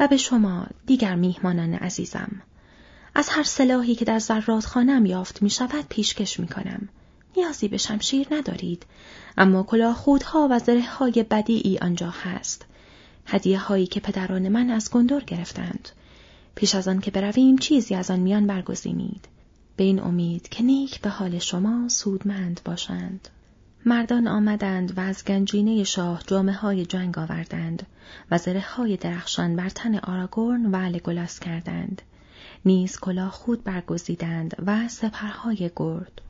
و 0.00 0.08
به 0.08 0.16
شما 0.16 0.66
دیگر 0.86 1.14
میهمانان 1.14 1.74
عزیزم 1.74 2.42
از 3.14 3.28
هر 3.28 3.42
سلاحی 3.42 3.94
که 3.94 4.04
در 4.04 4.18
زرات 4.18 4.66
خانم 4.66 5.06
یافت 5.06 5.42
می 5.42 5.50
شود 5.50 5.84
پیشکش 5.88 6.40
می 6.40 6.48
کنم. 6.48 6.88
نیازی 7.36 7.68
به 7.68 7.76
شمشیر 7.76 8.26
ندارید 8.30 8.86
اما 9.38 9.62
کلاهخودها 9.62 10.48
و 10.50 10.58
زره 10.58 10.88
های 10.88 11.24
بدیعی 11.30 11.78
آنجا 11.78 12.10
هست. 12.10 12.66
هدیه 13.26 13.58
هایی 13.58 13.86
که 13.86 14.00
پدران 14.00 14.48
من 14.48 14.70
از 14.70 14.90
گندور 14.90 15.24
گرفتند. 15.24 15.88
پیش 16.54 16.74
از 16.74 16.88
آن 16.88 17.00
که 17.00 17.10
برویم 17.10 17.58
چیزی 17.58 17.94
از 17.94 18.10
آن 18.10 18.20
میان 18.20 18.46
برگزینید. 18.46 19.28
به 19.76 19.84
این 19.84 20.00
امید 20.00 20.48
که 20.48 20.62
نیک 20.62 21.00
به 21.00 21.10
حال 21.10 21.38
شما 21.38 21.88
سودمند 21.88 22.60
باشند. 22.64 23.28
مردان 23.84 24.28
آمدند 24.28 24.98
و 24.98 25.00
از 25.00 25.24
گنجینه 25.24 25.84
شاه 25.84 26.22
جامعه 26.26 26.54
های 26.54 26.86
جنگ 26.86 27.18
آوردند 27.18 27.86
و 28.30 28.38
زره 28.38 28.60
های 28.60 28.96
درخشان 28.96 29.56
بر 29.56 29.68
تن 29.68 29.98
آراگورن 29.98 30.66
و 30.66 30.76
لگولاس 30.76 31.40
کردند. 31.40 32.02
نیز 32.64 32.98
کلاه 32.98 33.30
خود 33.30 33.64
برگزیدند 33.64 34.56
و 34.66 34.88
سپرهای 34.88 35.70
گرد. 35.76 36.20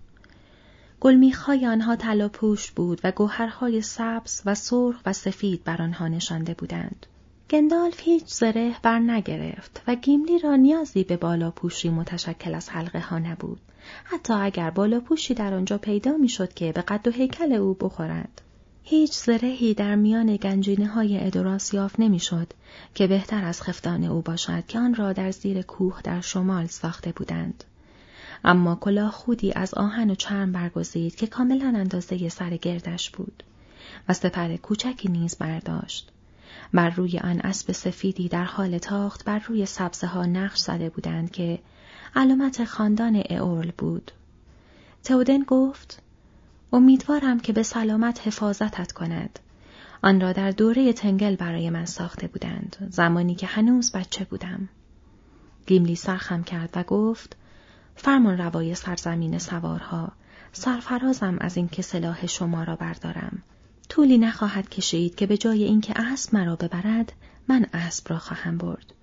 گلمیخهای 1.00 1.66
آنها 1.66 1.96
طلا 1.96 2.28
پوش 2.28 2.70
بود 2.70 3.00
و 3.04 3.10
گوهرهای 3.10 3.82
سبز 3.82 4.42
و 4.46 4.54
سرخ 4.54 4.96
و 5.06 5.12
سفید 5.12 5.64
بر 5.64 5.82
آنها 5.82 6.08
نشانده 6.08 6.54
بودند. 6.54 7.06
گندالف 7.50 8.00
هیچ 8.00 8.26
زره 8.26 8.76
بر 8.82 8.98
نگرفت 8.98 9.82
و 9.86 9.94
گیملی 9.94 10.38
را 10.38 10.56
نیازی 10.56 11.04
به 11.04 11.16
بالاپوشی 11.16 11.88
متشکل 11.88 12.54
از 12.54 12.68
حلقه 12.68 13.00
ها 13.00 13.18
نبود. 13.18 13.60
حتی 14.04 14.32
اگر 14.32 14.70
بالاپوشی 14.70 15.34
در 15.34 15.54
آنجا 15.54 15.78
پیدا 15.78 16.16
می‌شد 16.16 16.54
که 16.54 16.72
به 16.72 16.82
قد 16.82 17.08
و 17.08 17.10
هیکل 17.10 17.52
او 17.52 17.74
بخورد. 17.74 18.42
هیچ 18.82 19.12
زرهی 19.12 19.74
در 19.74 19.94
میان 19.94 20.36
گنجینه 20.36 20.86
های 20.86 21.26
ادوراس 21.26 21.74
یافت 21.74 22.00
نمی‌شد 22.00 22.52
که 22.94 23.06
بهتر 23.06 23.44
از 23.44 23.62
خفتان 23.62 24.04
او 24.04 24.20
باشد 24.20 24.66
که 24.66 24.78
آن 24.78 24.94
را 24.94 25.12
در 25.12 25.30
زیر 25.30 25.62
کوه 25.62 26.00
در 26.04 26.20
شمال 26.20 26.66
ساخته 26.66 27.12
بودند. 27.12 27.64
اما 28.44 28.74
کلاه 28.74 29.10
خودی 29.10 29.52
از 29.52 29.74
آهن 29.74 30.10
و 30.10 30.14
چرم 30.14 30.52
برگزید 30.52 31.14
که 31.14 31.26
کاملا 31.26 31.66
اندازه 31.66 32.28
سر 32.28 32.56
گردش 32.56 33.10
بود 33.10 33.42
و 34.08 34.12
سپر 34.12 34.56
کوچکی 34.56 35.08
نیز 35.08 35.36
برداشت. 35.36 36.12
بر 36.72 36.90
روی 36.90 37.18
آن 37.18 37.40
اسب 37.40 37.72
سفیدی 37.72 38.28
در 38.28 38.44
حال 38.44 38.78
تاخت 38.78 39.24
بر 39.24 39.38
روی 39.38 39.66
سبزه 39.66 40.06
ها 40.06 40.26
نقش 40.26 40.58
زده 40.58 40.90
بودند 40.90 41.30
که 41.30 41.58
علامت 42.16 42.64
خاندان 42.64 43.22
اورل 43.30 43.70
بود. 43.78 44.12
تودن 45.04 45.42
گفت 45.42 46.02
امیدوارم 46.72 47.40
که 47.40 47.52
به 47.52 47.62
سلامت 47.62 48.26
حفاظتت 48.26 48.92
کند. 48.92 49.38
آن 50.02 50.20
را 50.20 50.32
در 50.32 50.50
دوره 50.50 50.92
تنگل 50.92 51.36
برای 51.36 51.70
من 51.70 51.84
ساخته 51.84 52.26
بودند 52.26 52.88
زمانی 52.90 53.34
که 53.34 53.46
هنوز 53.46 53.92
بچه 53.92 54.24
بودم. 54.24 54.68
گیملی 55.66 55.96
سرخم 55.96 56.42
کرد 56.42 56.70
و 56.74 56.82
گفت 56.82 57.36
فرمان 57.96 58.38
روای 58.38 58.74
سرزمین 58.74 59.38
سوارها 59.38 60.12
سرفرازم 60.52 61.36
از 61.40 61.56
اینکه 61.56 61.82
سلاح 61.82 62.26
شما 62.26 62.64
را 62.64 62.76
بردارم 62.76 63.42
طولی 63.90 64.18
نخواهد 64.18 64.68
کشید 64.68 65.14
که 65.14 65.26
به 65.26 65.36
جای 65.36 65.64
اینکه 65.64 65.92
اسب 65.96 66.34
مرا 66.34 66.56
ببرد 66.56 67.12
من 67.48 67.66
اسب 67.72 68.10
را 68.10 68.18
خواهم 68.18 68.58
برد. 68.58 68.94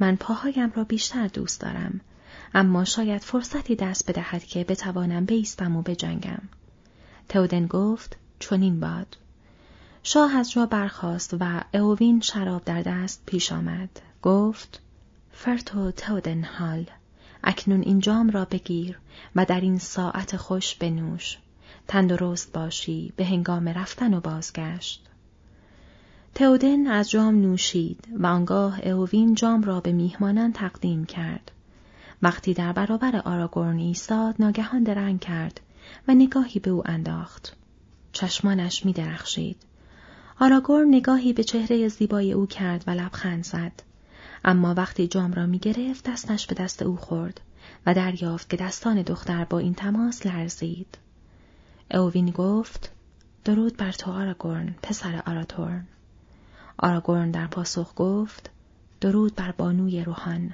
من 0.00 0.16
پاهایم 0.16 0.72
را 0.74 0.84
بیشتر 0.84 1.26
دوست 1.26 1.60
دارم. 1.60 2.00
اما 2.54 2.84
شاید 2.84 3.22
فرصتی 3.22 3.76
دست 3.76 4.10
بدهد 4.10 4.44
که 4.44 4.64
بتوانم 4.64 5.24
بیستم 5.24 5.76
و 5.76 5.82
بجنگم. 5.82 6.42
تودن 7.28 7.66
گفت 7.66 8.16
چنین 8.38 8.80
باد. 8.80 9.16
شاه 10.02 10.36
از 10.36 10.50
جا 10.50 10.66
برخاست 10.66 11.36
و 11.40 11.64
اووین 11.74 12.20
شراب 12.20 12.64
در 12.64 12.82
دست 12.82 13.22
پیش 13.26 13.52
آمد. 13.52 14.00
گفت 14.22 14.80
فرتو 15.32 15.90
تودن 15.90 16.44
حال 16.44 16.90
اکنون 17.44 17.80
این 17.80 17.98
جام 17.98 18.30
را 18.30 18.44
بگیر 18.44 18.98
و 19.36 19.44
در 19.44 19.60
این 19.60 19.78
ساعت 19.78 20.36
خوش 20.36 20.74
بنوش. 20.74 21.38
تندرست 21.88 22.52
باشی 22.52 23.12
به 23.16 23.24
هنگام 23.24 23.68
رفتن 23.68 24.14
و 24.14 24.20
بازگشت. 24.20 25.06
تودن 26.34 26.86
از 26.86 27.10
جام 27.10 27.40
نوشید 27.40 28.08
و 28.18 28.26
آنگاه 28.26 28.86
اووین 28.86 29.34
جام 29.34 29.62
را 29.62 29.80
به 29.80 29.92
میهمانان 29.92 30.52
تقدیم 30.52 31.04
کرد. 31.04 31.50
وقتی 32.22 32.54
در 32.54 32.72
برابر 32.72 33.16
آراگورن 33.16 33.78
ایستاد 33.78 34.34
ناگهان 34.38 34.82
درنگ 34.82 35.20
کرد 35.20 35.60
و 36.08 36.14
نگاهی 36.14 36.60
به 36.60 36.70
او 36.70 36.82
انداخت. 36.86 37.56
چشمانش 38.12 38.86
می 38.86 38.92
درخشید. 38.92 39.56
آراگورن 40.40 40.88
نگاهی 40.88 41.32
به 41.32 41.44
چهره 41.44 41.88
زیبای 41.88 42.32
او 42.32 42.46
کرد 42.46 42.84
و 42.86 42.90
لبخند 42.90 43.44
زد. 43.44 43.82
اما 44.44 44.74
وقتی 44.74 45.08
جام 45.08 45.32
را 45.32 45.46
می 45.46 45.58
گرفت 45.58 46.10
دستش 46.10 46.46
به 46.46 46.54
دست 46.54 46.82
او 46.82 46.96
خورد 46.96 47.40
و 47.86 47.94
دریافت 47.94 48.50
که 48.50 48.56
دستان 48.56 49.02
دختر 49.02 49.44
با 49.44 49.58
این 49.58 49.74
تماس 49.74 50.26
لرزید. 50.26 50.98
اووین 51.94 52.30
گفت 52.30 52.92
درود 53.44 53.76
بر 53.76 53.92
تو 53.92 54.10
آراگورن 54.10 54.74
پسر 54.82 55.22
آراتورن 55.26 55.86
آراگورن 56.78 57.30
در 57.30 57.46
پاسخ 57.46 57.92
گفت 57.96 58.50
درود 59.00 59.34
بر 59.34 59.52
بانوی 59.52 60.04
روحان 60.04 60.52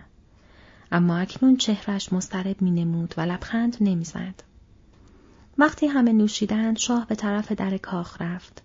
اما 0.92 1.16
اکنون 1.16 1.57
چهرش 1.57 2.12
مسترب 2.12 2.62
می 2.62 2.70
نمود 2.70 3.14
و 3.16 3.20
لبخند 3.20 3.77
نمی‌زد. 3.81 4.42
وقتی 5.59 5.87
همه 5.87 6.12
نوشیدند 6.12 6.79
شاه 6.79 7.07
به 7.07 7.14
طرف 7.14 7.53
در 7.53 7.77
کاخ 7.77 8.22
رفت. 8.22 8.62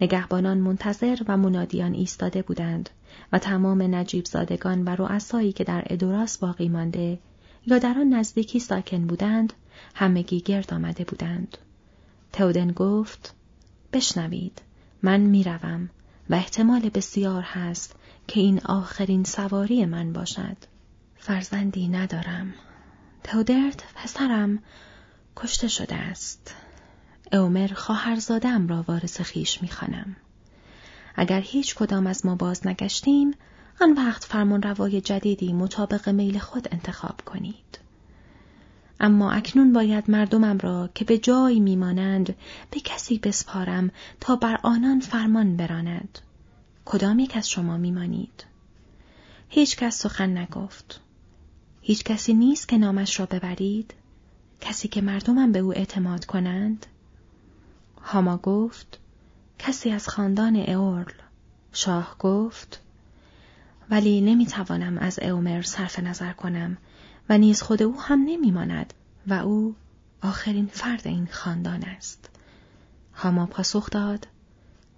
نگهبانان 0.00 0.58
منتظر 0.58 1.18
و 1.28 1.36
منادیان 1.36 1.94
ایستاده 1.94 2.42
بودند 2.42 2.90
و 3.32 3.38
تمام 3.38 3.94
نجیب 3.94 4.24
زادگان 4.24 4.84
و 4.84 4.88
رؤسایی 4.88 5.52
که 5.52 5.64
در 5.64 5.82
ادوراس 5.86 6.38
باقی 6.38 6.68
مانده 6.68 7.18
یا 7.66 7.78
در 7.78 7.94
آن 7.98 8.14
نزدیکی 8.14 8.60
ساکن 8.60 9.06
بودند 9.06 9.52
همگی 9.94 10.40
گرد 10.40 10.74
آمده 10.74 11.04
بودند. 11.04 11.58
تودن 12.32 12.72
گفت 12.72 13.34
بشنوید 13.92 14.62
من 15.02 15.20
می‌روم 15.20 15.90
و 16.30 16.34
احتمال 16.34 16.88
بسیار 16.88 17.42
هست 17.42 17.96
که 18.26 18.40
این 18.40 18.60
آخرین 18.60 19.24
سواری 19.24 19.84
من 19.84 20.12
باشد. 20.12 20.56
فرزندی 21.16 21.88
ندارم. 21.88 22.54
تودرت 23.24 23.84
پسرم 23.94 24.58
کشته 25.36 25.68
شده 25.68 25.94
است. 25.94 26.54
اومر 27.32 27.68
خواهرزادم 27.68 28.68
را 28.68 28.84
وارث 28.88 29.20
خیش 29.20 29.62
می‌خوانم. 29.62 30.16
اگر 31.16 31.40
هیچ 31.40 31.74
کدام 31.74 32.06
از 32.06 32.26
ما 32.26 32.34
باز 32.34 32.66
نگشتیم، 32.66 33.34
آن 33.80 33.92
وقت 33.92 34.24
فرمان 34.24 34.62
روای 34.62 35.00
جدیدی 35.00 35.52
مطابق 35.52 36.08
میل 36.08 36.38
خود 36.38 36.68
انتخاب 36.72 37.20
کنید. 37.26 37.78
اما 39.00 39.32
اکنون 39.32 39.72
باید 39.72 40.10
مردمم 40.10 40.58
را 40.58 40.90
که 40.94 41.04
به 41.04 41.18
جایی 41.18 41.60
میمانند 41.60 42.36
به 42.70 42.80
کسی 42.80 43.18
بسپارم 43.18 43.90
تا 44.20 44.36
بر 44.36 44.60
آنان 44.62 45.00
فرمان 45.00 45.56
براند. 45.56 46.18
کدام 46.84 47.18
یک 47.18 47.36
از 47.36 47.50
شما 47.50 47.76
میمانید؟ 47.76 48.44
هیچ 49.48 49.76
کس 49.76 49.98
سخن 49.98 50.38
نگفت. 50.38 51.00
هیچ 51.80 52.04
کسی 52.04 52.34
نیست 52.34 52.68
که 52.68 52.78
نامش 52.78 53.20
را 53.20 53.26
ببرید؟ 53.26 53.94
کسی 54.60 54.88
که 54.88 55.00
مردمم 55.00 55.52
به 55.52 55.58
او 55.58 55.72
اعتماد 55.72 56.24
کنند؟ 56.24 56.86
هاما 58.02 58.36
گفت 58.36 58.98
کسی 59.58 59.90
از 59.90 60.08
خاندان 60.08 60.56
اورل 60.56 61.12
شاه 61.72 62.16
گفت 62.18 62.80
ولی 63.90 64.20
نمی‌توانم 64.20 64.98
از 64.98 65.18
اومر 65.18 65.62
صرف 65.62 65.98
نظر 65.98 66.32
کنم 66.32 66.76
و 67.28 67.38
نیز 67.38 67.62
خود 67.62 67.82
او 67.82 68.00
هم 68.00 68.22
نمیماند 68.26 68.94
و 69.26 69.32
او 69.34 69.74
آخرین 70.22 70.66
فرد 70.66 71.02
این 71.04 71.28
خاندان 71.30 71.82
است. 71.82 72.30
هاما 73.14 73.46
پاسخ 73.46 73.90
داد 73.90 74.28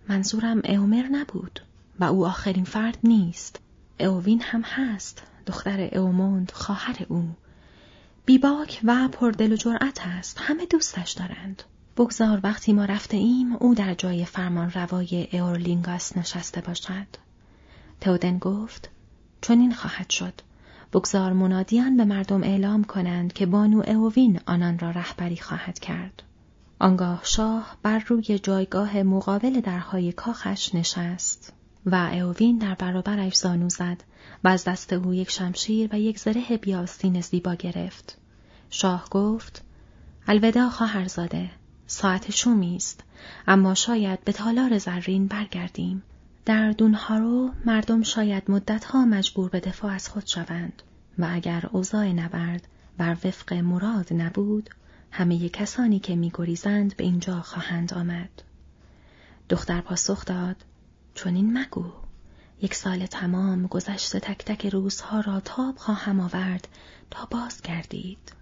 منظورم 0.09 0.63
اومر 0.65 1.03
نبود 1.03 1.61
و 2.01 2.05
او 2.05 2.27
آخرین 2.27 2.65
فرد 2.65 2.99
نیست. 3.05 3.61
اووین 4.01 4.43
هم 4.43 4.63
هست 4.63 5.23
دختر 5.47 5.99
اوموند 5.99 6.51
خواهر 6.51 7.07
او. 7.09 7.29
بیباک 8.27 8.81
و 8.85 9.09
پردل 9.09 9.53
و 9.53 9.57
جرأت 9.57 10.07
است 10.07 10.39
همه 10.41 10.67
دوستش 10.67 11.13
دارند. 11.13 11.63
بگذار 11.97 12.41
وقتی 12.43 12.73
ما 12.73 12.85
رفته 12.85 13.17
ایم 13.17 13.57
او 13.57 13.75
در 13.75 13.95
جای 13.95 14.25
فرمان 14.25 14.71
روای 14.71 15.29
اورلینگاس 15.33 16.17
نشسته 16.17 16.61
باشد. 16.61 17.07
تودن 18.01 18.39
گفت 18.39 18.91
چون 19.41 19.61
این 19.61 19.75
خواهد 19.75 20.11
شد. 20.11 20.35
بگذار 20.93 21.33
منادیان 21.33 21.97
به 21.97 22.05
مردم 22.05 22.43
اعلام 22.43 22.85
کنند 22.85 23.33
که 23.33 23.47
بانو 23.47 23.83
اووین 23.87 24.41
آنان 24.47 24.79
را 24.79 24.91
رهبری 24.91 25.37
خواهد 25.37 25.79
کرد. 25.79 26.23
آنگاه 26.79 27.21
شاه 27.25 27.77
بر 27.83 27.99
روی 27.99 28.39
جایگاه 28.39 29.03
مقابل 29.03 29.61
درهای 29.61 30.13
کاخش 30.13 30.75
نشست 30.75 31.53
و 31.87 31.95
اووین 31.95 32.59
در 32.59 32.75
برابرش 32.75 33.37
زانو 33.37 33.69
زد 33.69 34.05
و 34.45 34.49
از 34.49 34.65
دست 34.65 34.93
او 34.93 35.15
یک 35.15 35.31
شمشیر 35.31 35.89
و 35.93 36.01
یک 36.01 36.19
زره 36.19 36.57
بیاستین 36.57 37.21
زیبا 37.21 37.55
گرفت. 37.55 38.19
شاه 38.71 39.09
گفت 39.11 39.65
الوداع 40.27 40.69
خواهرزاده 40.69 41.51
ساعت 41.87 42.31
شومی 42.31 42.77
است 42.77 43.05
اما 43.47 43.75
شاید 43.75 44.25
به 44.25 44.33
تالار 44.33 44.79
زرین 44.79 45.27
برگردیم 45.27 46.03
در 46.51 46.73
دونهارو 46.73 47.51
مردم 47.65 48.03
شاید 48.03 48.51
مدتها 48.51 49.05
مجبور 49.05 49.51
به 49.51 49.61
دفاع 49.61 49.93
از 49.93 50.09
خود 50.09 50.27
شوند 50.27 50.83
و 51.19 51.29
اگر 51.31 51.67
اوضاع 51.73 52.13
نبرد 52.13 52.69
بر 52.99 53.17
وفق 53.25 53.53
مراد 53.53 54.13
نبود 54.13 54.71
همه 55.11 55.49
کسانی 55.49 55.99
که 55.99 56.17
میگریزند 56.17 56.97
به 56.97 57.05
اینجا 57.05 57.41
خواهند 57.41 57.95
آمد. 57.95 58.43
دختر 59.49 59.81
پاسخ 59.81 60.25
داد 60.25 60.57
چون 61.15 61.35
این 61.35 61.59
مگو. 61.59 61.85
یک 62.63 62.75
سال 62.75 63.07
تمام 63.07 63.67
گذشته 63.67 64.21
تک 64.21 64.45
تک 64.45 64.67
روزها 64.67 65.21
را 65.21 65.41
تاب 65.41 65.77
خواهم 65.77 66.21
آورد 66.21 66.69
تا 67.11 67.29
باز 67.31 67.63
گردید 67.63 68.33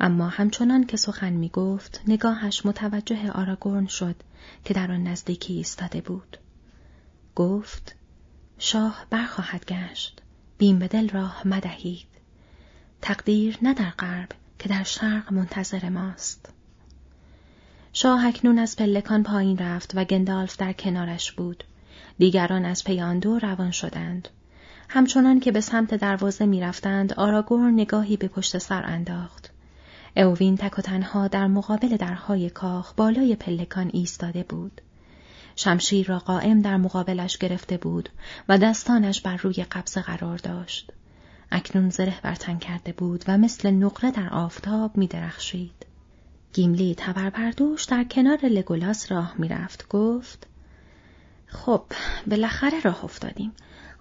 اما 0.00 0.28
همچنان 0.28 0.86
که 0.86 0.96
سخن 0.96 1.32
می 1.32 1.48
گفت 1.48 2.00
نگاهش 2.08 2.66
متوجه 2.66 3.30
آراگورن 3.30 3.86
شد 3.86 4.16
که 4.64 4.74
در 4.74 4.92
آن 4.92 5.02
نزدیکی 5.02 5.52
ایستاده 5.52 6.00
بود. 6.00 6.38
گفت 7.36 7.96
شاه 8.58 9.06
برخواهد 9.10 9.64
گشت. 9.64 10.22
بیم 10.58 10.78
به 10.78 10.88
دل 10.88 11.08
راه 11.08 11.42
مدهید. 11.48 12.06
تقدیر 13.02 13.58
نه 13.62 13.74
در 13.74 13.90
غرب 13.90 14.28
که 14.58 14.68
در 14.68 14.82
شرق 14.82 15.32
منتظر 15.32 15.88
ماست. 15.88 16.52
شاه 17.92 18.26
اکنون 18.26 18.58
از 18.58 18.76
پلکان 18.76 19.22
پایین 19.22 19.58
رفت 19.58 19.92
و 19.94 20.04
گندالف 20.04 20.56
در 20.56 20.72
کنارش 20.72 21.32
بود. 21.32 21.64
دیگران 22.18 22.64
از 22.64 22.84
پیاندو 22.84 23.38
روان 23.38 23.70
شدند. 23.70 24.28
همچنان 24.88 25.40
که 25.40 25.52
به 25.52 25.60
سمت 25.60 25.94
دروازه 25.94 26.46
می‌رفتند 26.46 27.12
آراگور 27.12 27.70
نگاهی 27.70 28.16
به 28.16 28.28
پشت 28.28 28.58
سر 28.58 28.82
انداخت. 28.86 29.50
اووین 30.16 30.56
تک 30.56 30.78
و 30.78 30.82
تنها 30.82 31.28
در 31.28 31.46
مقابل 31.46 31.96
درهای 31.96 32.50
کاخ 32.50 32.94
بالای 32.94 33.36
پلکان 33.36 33.90
ایستاده 33.92 34.42
بود. 34.42 34.80
شمشیر 35.56 36.06
را 36.06 36.18
قائم 36.18 36.62
در 36.62 36.76
مقابلش 36.76 37.38
گرفته 37.38 37.76
بود 37.76 38.08
و 38.48 38.58
دستانش 38.58 39.20
بر 39.20 39.36
روی 39.36 39.64
قبضه 39.64 40.02
قرار 40.02 40.38
داشت. 40.38 40.90
اکنون 41.50 41.90
زره 41.90 42.20
برتن 42.22 42.58
کرده 42.58 42.92
بود 42.92 43.24
و 43.28 43.38
مثل 43.38 43.70
نقره 43.70 44.10
در 44.10 44.28
آفتاب 44.28 44.96
می 44.96 45.06
درخشید. 45.06 45.86
گیملی 46.52 46.94
تبربردوش 46.98 47.84
در 47.84 48.04
کنار 48.04 48.38
لگولاس 48.46 49.12
راه 49.12 49.34
می‌رفت 49.38 49.88
گفت 49.88 50.46
خب 51.46 51.82
بالاخره 52.26 52.80
راه 52.80 53.04
افتادیم 53.04 53.52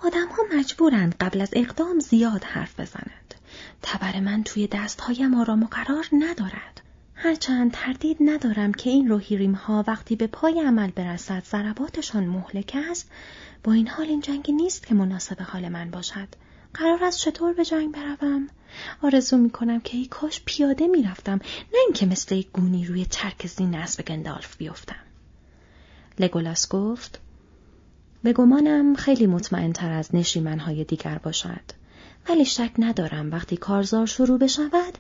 آدم 0.04 0.28
ها 0.28 0.58
مجبورند 0.58 1.16
قبل 1.20 1.42
از 1.42 1.50
اقدام 1.54 2.00
زیاد 2.00 2.44
حرف 2.44 2.80
بزنند 2.80 3.36
تبر 3.82 4.20
من 4.20 4.44
توی 4.44 4.68
دستهایم 4.68 5.36
آرام 5.36 5.64
و 5.64 5.68
قرار 5.68 6.06
ندارد. 6.14 6.82
هرچند 7.16 7.72
تردید 7.72 8.18
ندارم 8.22 8.72
که 8.72 8.90
این 8.90 9.10
روحیریم 9.10 9.54
ها 9.54 9.84
وقتی 9.88 10.16
به 10.16 10.28
پای 10.28 10.62
عمل 10.62 10.92
برسد 10.92 11.44
ضرباتشان 11.46 12.24
مهلک 12.28 12.78
است 12.90 13.12
با 13.64 13.72
این 13.72 13.88
حال 13.88 14.06
این 14.06 14.22
جنگی 14.22 14.52
نیست 14.52 14.88
که 14.88 14.96
مناسب 14.96 15.42
حال 15.42 15.70
من 15.70 15.92
باشد. 15.92 16.28
قرار 16.74 17.04
است 17.04 17.20
چطور 17.20 17.54
به 17.54 17.66
جنگ 17.66 17.92
بروم؟ 17.92 18.48
آرزو 19.02 19.38
می 19.38 19.50
کنم 19.50 19.80
که 19.80 19.98
ای 19.98 20.06
کاش 20.06 20.42
پیاده 20.46 20.88
می 20.88 21.04
رفتم 21.04 21.40
نه 21.74 21.80
اینکه 21.86 22.06
مثل 22.06 22.36
یک 22.36 22.52
گونی 22.52 22.86
روی 22.86 23.06
ترک 23.06 23.48
زین 23.48 23.86
گندالف 24.08 24.58
بیفتم. 24.58 24.96
لگولاس 26.20 26.70
گفت 26.70 27.20
به 28.24 28.34
گمانم 28.34 28.96
خیلی 28.96 29.28
مطمئن 29.28 29.74
تر 29.74 29.92
از 29.92 30.16
نشیمنهای 30.16 30.84
دیگر 30.84 31.18
باشد. 31.18 31.85
ولی 32.30 32.46
شک 32.46 32.72
ندارم 32.80 33.32
وقتی 33.32 33.58
کارزار 33.58 34.06
شروع 34.06 34.40
بشود 34.40 34.98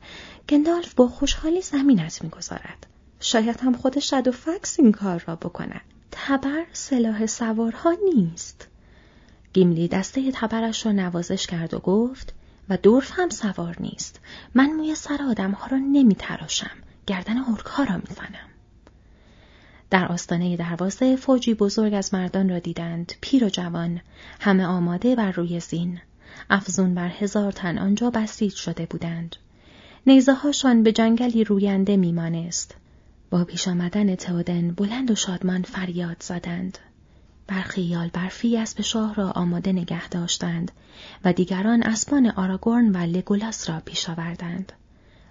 گندالف 0.49 0.93
با 0.93 1.07
خوشحالی 1.07 1.61
زمینت 1.61 2.23
می‌گذارد. 2.23 2.87
شاید 3.19 3.59
هم 3.59 3.73
خود 3.73 3.99
شدوفکس 3.99 4.79
این 4.79 4.91
کار 4.91 5.23
را 5.27 5.35
بکند. 5.35 5.81
تبر 6.11 6.65
سلاح 6.73 7.25
سوارها 7.25 7.93
نیست. 8.13 8.67
گیملی 9.53 9.87
دسته 9.87 10.31
تبرش 10.31 10.85
را 10.85 10.91
نوازش 10.91 11.47
کرد 11.47 11.73
و 11.73 11.79
گفت 11.79 12.33
و 12.69 12.77
دورف 12.77 13.11
هم 13.19 13.29
سوار 13.29 13.75
نیست. 13.79 14.19
من 14.55 14.71
موی 14.71 14.95
سر 14.95 15.19
آدمها 15.29 15.67
را 15.67 15.77
نمی 15.77 16.15
تراشم 16.15 16.77
گردن 17.07 17.37
ها 17.37 17.83
را 17.83 17.97
می‌زنم. 17.97 18.49
در 19.89 20.05
آستانه 20.05 20.57
دروازه 20.57 21.15
فوجی 21.15 21.53
بزرگ 21.53 21.93
از 21.93 22.13
مردان 22.13 22.49
را 22.49 22.59
دیدند 22.59 23.13
پیر 23.21 23.43
و 23.43 23.49
جوان 23.49 24.01
همه 24.39 24.65
آماده 24.65 25.15
بر 25.15 25.31
روی 25.31 25.59
زین. 25.59 26.01
افزون 26.49 26.93
بر 26.93 27.07
هزار 27.07 27.51
تن 27.51 27.77
آنجا 27.77 28.09
بسیج 28.09 28.53
شده 28.53 28.85
بودند. 28.85 29.35
نیزه 30.07 30.33
هاشان 30.33 30.83
به 30.83 30.91
جنگلی 30.91 31.43
روینده 31.43 31.97
میمانست. 31.97 32.75
با 33.29 33.43
پیش 33.43 33.67
آمدن 33.67 34.15
تودن 34.15 34.71
بلند 34.71 35.11
و 35.11 35.15
شادمان 35.15 35.61
فریاد 35.61 36.17
زدند. 36.19 36.77
برخی 37.47 37.81
یال 37.81 38.07
برفی 38.07 38.57
اسب 38.57 38.81
شاه 38.81 39.15
را 39.15 39.31
آماده 39.31 39.71
نگه 39.71 40.09
داشتند 40.09 40.71
و 41.25 41.33
دیگران 41.33 41.83
اسبان 41.83 42.27
آراگورن 42.31 42.89
و 42.89 42.97
لگولاس 42.97 43.69
را 43.69 43.81
پیش 43.85 44.09
آوردند. 44.09 44.71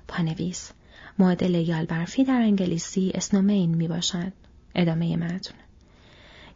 پانویس 0.09 0.70
معادل 1.18 1.55
یال 1.55 1.84
برفی 1.84 2.24
در 2.24 2.41
انگلیسی 2.41 3.12
اسنومین 3.14 3.74
می 3.74 3.88
باشد. 3.88 4.32
ادامه 4.74 5.16
متن 5.16 5.55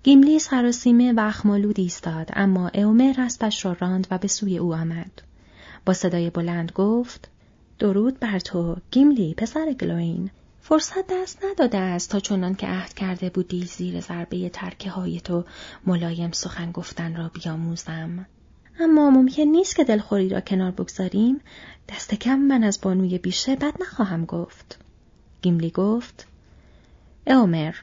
گیملی 0.03 0.38
سراسیمه 0.38 1.12
و 1.12 1.20
اخمالود 1.20 1.80
ایستاد 1.80 2.30
اما 2.32 2.70
ائومر 2.74 3.12
رستش 3.18 3.64
را 3.64 3.76
راند 3.80 4.07
و 4.11 4.18
به 4.18 4.28
سوی 4.28 4.59
او 4.59 4.74
آمد. 4.74 5.22
با 5.86 5.92
صدای 5.92 6.30
بلند 6.30 6.72
گفت 6.72 7.28
درود 7.78 8.20
بر 8.20 8.38
تو 8.38 8.76
گیملی 8.90 9.34
پسر 9.34 9.72
گلوین 9.72 10.30
فرصت 10.61 11.07
دست 11.11 11.44
نداده 11.44 11.78
است 11.78 12.11
تا 12.11 12.20
چنان 12.20 12.55
که 12.55 12.66
عهد 12.66 12.94
کرده 12.94 13.30
بودی 13.30 13.64
زیر 13.64 14.01
ضربه 14.01 14.49
ترکه 14.49 14.90
های 14.90 15.20
تو 15.20 15.44
ملایم 15.86 16.32
سخن 16.32 16.72
گفتن 16.72 17.16
را 17.16 17.28
بیاموزم. 17.28 18.26
اما 18.80 19.11
ممکن 19.11 19.42
نیست 19.42 19.76
که 19.76 19.84
دلخوری 19.84 20.28
را 20.28 20.40
کنار 20.40 20.70
بگذاریم 20.70 21.40
دست 21.88 22.14
کم 22.14 22.38
من 22.38 22.64
از 22.64 22.80
بانوی 22.82 23.18
بیشه 23.18 23.57
بد 23.57 23.74
نخواهم 23.82 24.24
گفت. 24.24 24.78
گیملی 25.42 25.70
گفت 25.70 26.26
اومر 27.26 27.74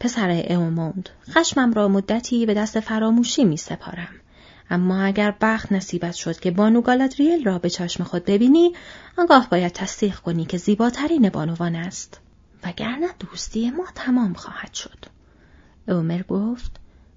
پسر 0.00 0.46
اوموند 0.50 1.08
خشمم 1.30 1.72
را 1.72 1.88
مدتی 1.88 2.46
به 2.46 2.54
دست 2.54 2.80
فراموشی 2.80 3.44
می 3.44 3.56
سپارم. 3.56 4.14
اما 4.70 5.02
اگر 5.02 5.34
بخت 5.40 5.72
نصیبت 5.72 6.14
شد 6.14 6.40
که 6.40 6.50
بانو 6.50 6.80
گالادریل 6.80 7.44
را 7.44 7.58
به 7.58 7.70
چشم 7.70 8.04
خود 8.04 8.24
ببینی 8.24 8.72
آنگاه 9.18 9.50
باید 9.50 9.72
تصدیق 9.72 10.16
کنی 10.16 10.44
که 10.44 10.56
زیباترین 10.56 11.28
بانوان 11.28 11.76
است. 11.76 12.20
وگرنه 12.64 13.08
دوستی 13.18 13.70
ما 13.70 13.84
تمام 13.94 14.34
خواهد 14.34 14.74
شد. 14.74 15.04
اومر 15.88 16.22
گفت 16.22 16.72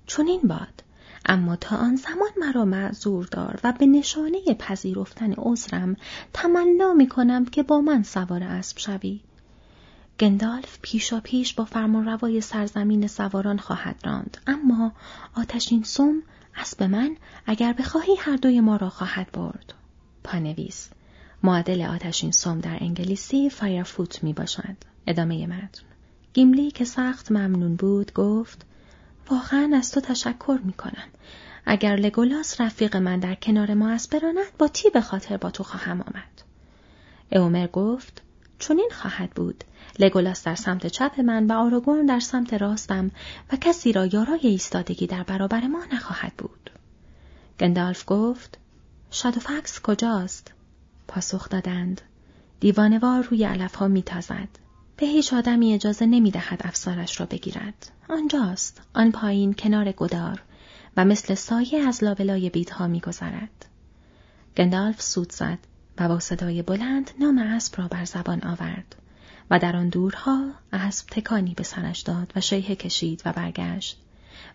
چون 0.06 0.28
این 0.28 0.42
باد. 0.42 0.84
اما 1.26 1.56
تا 1.56 1.76
آن 1.76 1.96
زمان 1.96 2.30
مرا 2.38 2.66
معذور 2.66 3.26
دار 3.32 3.60
و 3.64 3.74
به 3.80 3.86
نشانه 3.86 4.40
پذیرفتن 4.60 5.34
عذرم 5.38 5.96
تمنا 6.34 6.94
می 6.94 7.08
کنم 7.08 7.46
که 7.46 7.64
با 7.64 7.82
من 7.82 8.04
سوار 8.04 8.44
اسب 8.44 8.78
شوی. 8.78 9.22
گندالف 10.20 10.80
پیشا 10.82 11.20
پیش 11.20 11.54
با 11.54 11.66
فرمانروای 11.66 12.42
سرزمین 12.42 13.08
سواران 13.08 13.58
خواهد 13.58 13.96
راند 14.04 14.38
اما 14.48 14.92
آتشین 15.36 15.84
سم 15.84 16.24
اسب 16.56 16.84
من 16.84 17.18
اگر 17.46 17.74
بخواهی 17.74 18.16
هر 18.20 18.36
دوی 18.36 18.60
ما 18.60 18.76
را 18.76 18.90
خواهد 18.90 19.32
برد. 19.32 19.74
پانویس 20.24 20.90
معادل 21.44 21.82
آتشین 21.82 22.32
سم 22.32 22.60
در 22.60 22.78
انگلیسی 22.82 23.50
Firefoot 23.50 24.24
می 24.24 24.34
باشد. 24.34 24.76
ادامه 25.08 25.48
متن. 25.48 25.84
گیملی 26.34 26.72
که 26.72 26.86
سخت 26.86 27.32
ممنون 27.32 27.76
بود 27.76 28.14
گفت 28.14 28.66
واقعا 29.30 29.72
از 29.76 29.92
تو 29.92 30.02
تشکر 30.02 30.60
می 30.64 30.74
کنم. 30.74 31.08
اگر 31.66 31.96
لگولاس 31.96 32.62
رفیق 32.62 32.96
من 32.98 33.20
در 33.20 33.36
کنار 33.36 33.74
ما 33.74 33.90
است 33.90 34.16
براند 34.16 34.58
با 34.60 34.68
تی 34.68 34.90
به 34.90 35.02
خاطر 35.02 35.38
با 35.38 35.52
تو 35.52 35.64
خواهم 35.64 36.02
آمد. 36.02 36.44
اومر 37.32 37.68
گفت 37.68 38.22
چون 38.64 38.80
این 38.80 38.90
خواهد 38.94 39.30
بود 39.30 39.64
لگولاس 40.00 40.44
در 40.44 40.56
سمت 40.56 40.88
چپ 40.88 41.20
من 41.20 41.48
و 41.48 41.54
آروگورن 41.54 42.06
در 42.06 42.20
سمت 42.20 42.54
راستم 42.54 43.12
و 43.52 43.56
کسی 43.56 43.92
را 43.92 44.06
یارای 44.06 44.40
ایستادگی 44.44 45.08
در 45.08 45.24
برابر 45.24 45.68
ما 45.68 45.86
نخواهد 45.94 46.34
بود. 46.38 46.70
گندالف 47.60 48.04
گفت 48.08 48.58
شادوفکس 49.12 49.80
کجاست؟ 49.80 50.54
پاسخ 51.08 51.50
دادند 51.50 52.02
دیوانوار 52.60 53.24
روی 53.24 53.44
علف 53.44 53.76
ها 53.76 53.88
میتازد. 53.88 54.50
به 54.98 55.06
هیچ 55.06 55.34
آدمی 55.34 55.74
اجازه 55.74 56.06
نمی 56.06 56.32
دهد 56.32 56.62
افسارش 56.64 57.20
را 57.20 57.26
بگیرد. 57.26 57.92
آنجاست. 58.10 58.82
آن 58.94 59.12
پایین 59.12 59.54
کنار 59.54 59.92
گدار 59.92 60.42
و 60.98 61.06
مثل 61.06 61.36
سایه 61.36 61.88
از 61.88 62.04
لابلای 62.04 62.50
بیدها 62.50 62.88
میگذرد. 62.88 63.66
گندالف 64.58 65.02
سود 65.02 65.32
زد 65.32 65.60
و 65.98 66.08
با 66.08 66.20
صدای 66.20 66.62
بلند 66.62 67.12
نام 67.20 67.38
اسب 67.38 67.82
را 67.82 67.88
بر 67.88 68.06
زبان 68.06 68.44
آورد. 68.44 68.96
و 69.50 69.60
در 69.60 69.76
آن 69.76 69.90
دورها 69.90 70.52
اسب 70.74 71.08
تکانی 71.10 71.54
به 71.54 71.64
سرش 71.64 72.02
داد 72.02 72.32
و 72.36 72.42
شیه 72.42 72.76
کشید 72.76 73.22
و 73.26 73.34
برگشت 73.34 74.00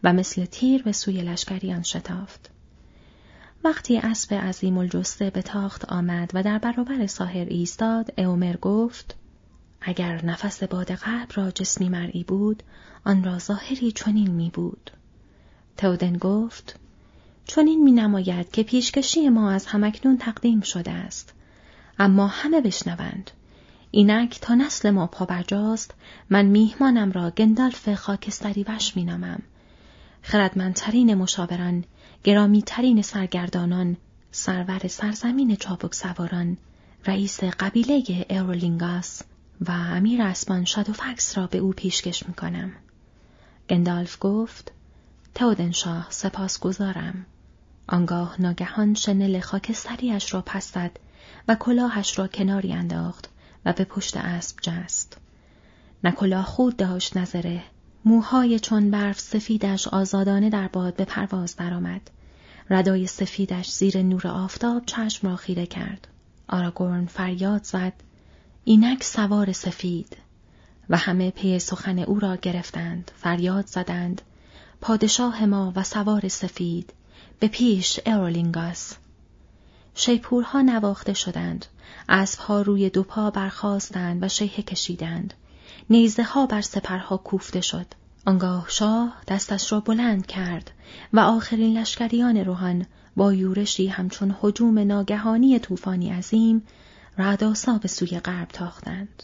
و 0.04 0.12
مثل 0.12 0.44
تیر 0.44 0.82
به 0.82 0.92
سوی 0.92 1.22
لشکریان 1.22 1.82
شتافت. 1.82 2.50
وقتی 3.64 3.98
اسب 3.98 4.34
عظیم 4.34 4.78
الجسته 4.78 5.30
به 5.30 5.42
تاخت 5.42 5.84
آمد 5.84 6.30
و 6.34 6.42
در 6.42 6.58
برابر 6.58 7.06
ساحر 7.06 7.46
ایستاد 7.48 8.20
اومر 8.20 8.56
گفت 8.56 9.16
اگر 9.80 10.24
نفس 10.24 10.62
باد 10.62 10.92
قلب 10.92 11.28
را 11.34 11.50
جسمی 11.50 11.88
مرئی 11.88 12.24
بود 12.24 12.62
آن 13.04 13.24
را 13.24 13.38
ظاهری 13.38 13.92
چنین 13.92 14.30
می 14.30 14.50
بود. 14.50 14.90
تودن 15.76 16.16
گفت 16.16 16.78
چنین 17.50 17.84
می 17.84 17.92
نماید 17.92 18.50
که 18.50 18.62
پیشکشی 18.62 19.28
ما 19.28 19.50
از 19.50 19.66
همکنون 19.66 20.18
تقدیم 20.18 20.60
شده 20.60 20.90
است. 20.90 21.32
اما 21.98 22.26
همه 22.26 22.60
بشنوند. 22.60 23.30
اینک 23.90 24.40
تا 24.40 24.54
نسل 24.54 24.90
ما 24.90 25.06
پابرجاست 25.06 25.94
من 26.30 26.46
میهمانم 26.46 27.12
را 27.12 27.30
گندالف 27.30 27.94
خاکستری 27.94 28.64
وش 28.68 28.96
مینامم. 28.96 29.42
خردمندترین 30.22 31.14
مشاوران 31.14 31.84
گرامیترین 32.24 33.02
سرگردانان 33.02 33.96
سرور 34.30 34.88
سرزمین 34.88 35.56
چابک 35.56 35.94
سواران 35.94 36.56
رئیس 37.06 37.44
قبیله 37.44 38.02
ائورلینگاس 38.28 39.22
و 39.60 39.70
امیر 39.70 40.22
اسبان 40.22 40.64
شادوفکس 40.64 41.38
را 41.38 41.46
به 41.46 41.58
او 41.58 41.72
پیشکش 41.72 42.28
می‌کنم. 42.28 42.72
گندالف 43.70 44.16
گفت 44.20 44.72
تئودن 45.34 46.06
شاه 46.10 46.58
سپاسگزارم. 46.58 47.26
آنگاه 47.88 48.36
ناگهان 48.38 48.94
شنل 48.94 49.40
خاکستریش 49.40 50.34
را 50.34 50.42
پس 50.46 50.72
و 51.48 51.54
کلاهش 51.54 52.18
را 52.18 52.26
کناری 52.26 52.72
انداخت 52.72 53.28
و 53.64 53.72
به 53.72 53.84
پشت 53.84 54.16
اسب 54.16 54.56
جست. 54.62 55.16
نه 56.04 56.42
کلاهخود 56.42 56.76
داشت 56.76 57.16
نه 57.16 57.32
زره. 57.32 57.62
موهای 58.04 58.58
چون 58.58 58.90
برف 58.90 59.20
سفیدش 59.20 59.88
آزادانه 59.88 60.50
در 60.50 60.68
باد 60.68 60.96
به 60.96 61.04
پرواز 61.04 61.56
درآمد. 61.56 62.10
ردای 62.70 63.06
سفیدش 63.06 63.70
زیر 63.70 64.02
نور 64.02 64.28
آفتاب 64.28 64.82
چشم 64.86 65.28
را 65.28 65.36
خیره 65.36 65.66
کرد. 65.66 66.08
آراگورن 66.48 67.06
فریاد 67.06 67.64
زد. 67.64 67.92
اینک 68.64 69.04
سوار 69.04 69.52
سفید. 69.52 70.16
و 70.90 70.96
همه 70.96 71.30
پی 71.30 71.58
سخن 71.58 71.98
او 71.98 72.20
را 72.20 72.36
گرفتند. 72.36 73.10
فریاد 73.16 73.66
زدند. 73.66 74.22
پادشاه 74.80 75.44
ما 75.44 75.72
و 75.76 75.82
سوار 75.82 76.28
سفید. 76.28 76.92
به 77.40 77.48
پیش 77.48 78.00
ائورلینگاس. 78.06 78.94
شیپورها 79.94 80.62
نواخته 80.62 81.14
شدند. 81.14 81.66
اسبها 82.08 82.62
روی 82.62 82.90
دو 82.90 83.02
پا 83.02 83.30
برخاستند 83.30 84.22
و 84.22 84.28
شیهه 84.28 84.48
کشیدند. 84.48 85.34
نیزه 85.90 86.22
ها 86.22 86.46
بر 86.46 86.60
سپرها 86.60 87.16
کوفته 87.16 87.60
شد. 87.60 87.86
آنگاه 88.26 88.66
شاه 88.68 89.22
دستش 89.28 89.72
را 89.72 89.80
بلند 89.80 90.26
کرد 90.26 90.70
و 91.12 91.20
آخرین 91.20 91.78
لشکریان 91.78 92.36
روهان 92.36 92.86
با 93.16 93.32
یورشی 93.32 93.86
همچون 93.86 94.36
حجوم 94.40 94.78
ناگهانی 94.78 95.58
طوفانی 95.58 96.10
عظیم 96.10 96.62
رعداسا 97.18 97.78
به 97.78 97.88
سوی 97.88 98.20
غرب 98.20 98.48
تاختند. 98.48 99.22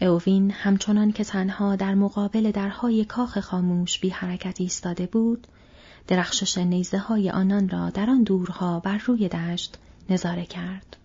اووین 0.00 0.50
همچنان 0.50 1.12
که 1.12 1.24
تنها 1.24 1.76
در 1.76 1.94
مقابل 1.94 2.50
درهای 2.50 3.04
کاخ 3.04 3.40
خاموش 3.40 3.98
بی 3.98 4.08
حرکت 4.08 4.60
ایستاده 4.60 5.06
بود، 5.06 5.46
درخشش 6.08 6.58
نیزه 6.58 6.98
های 6.98 7.30
آنان 7.30 7.68
را 7.68 7.90
در 7.90 8.10
آن 8.10 8.22
دورها 8.22 8.80
بر 8.80 8.98
روی 8.98 9.28
دشت 9.28 9.78
نظاره 10.10 10.46
کرد. 10.46 10.96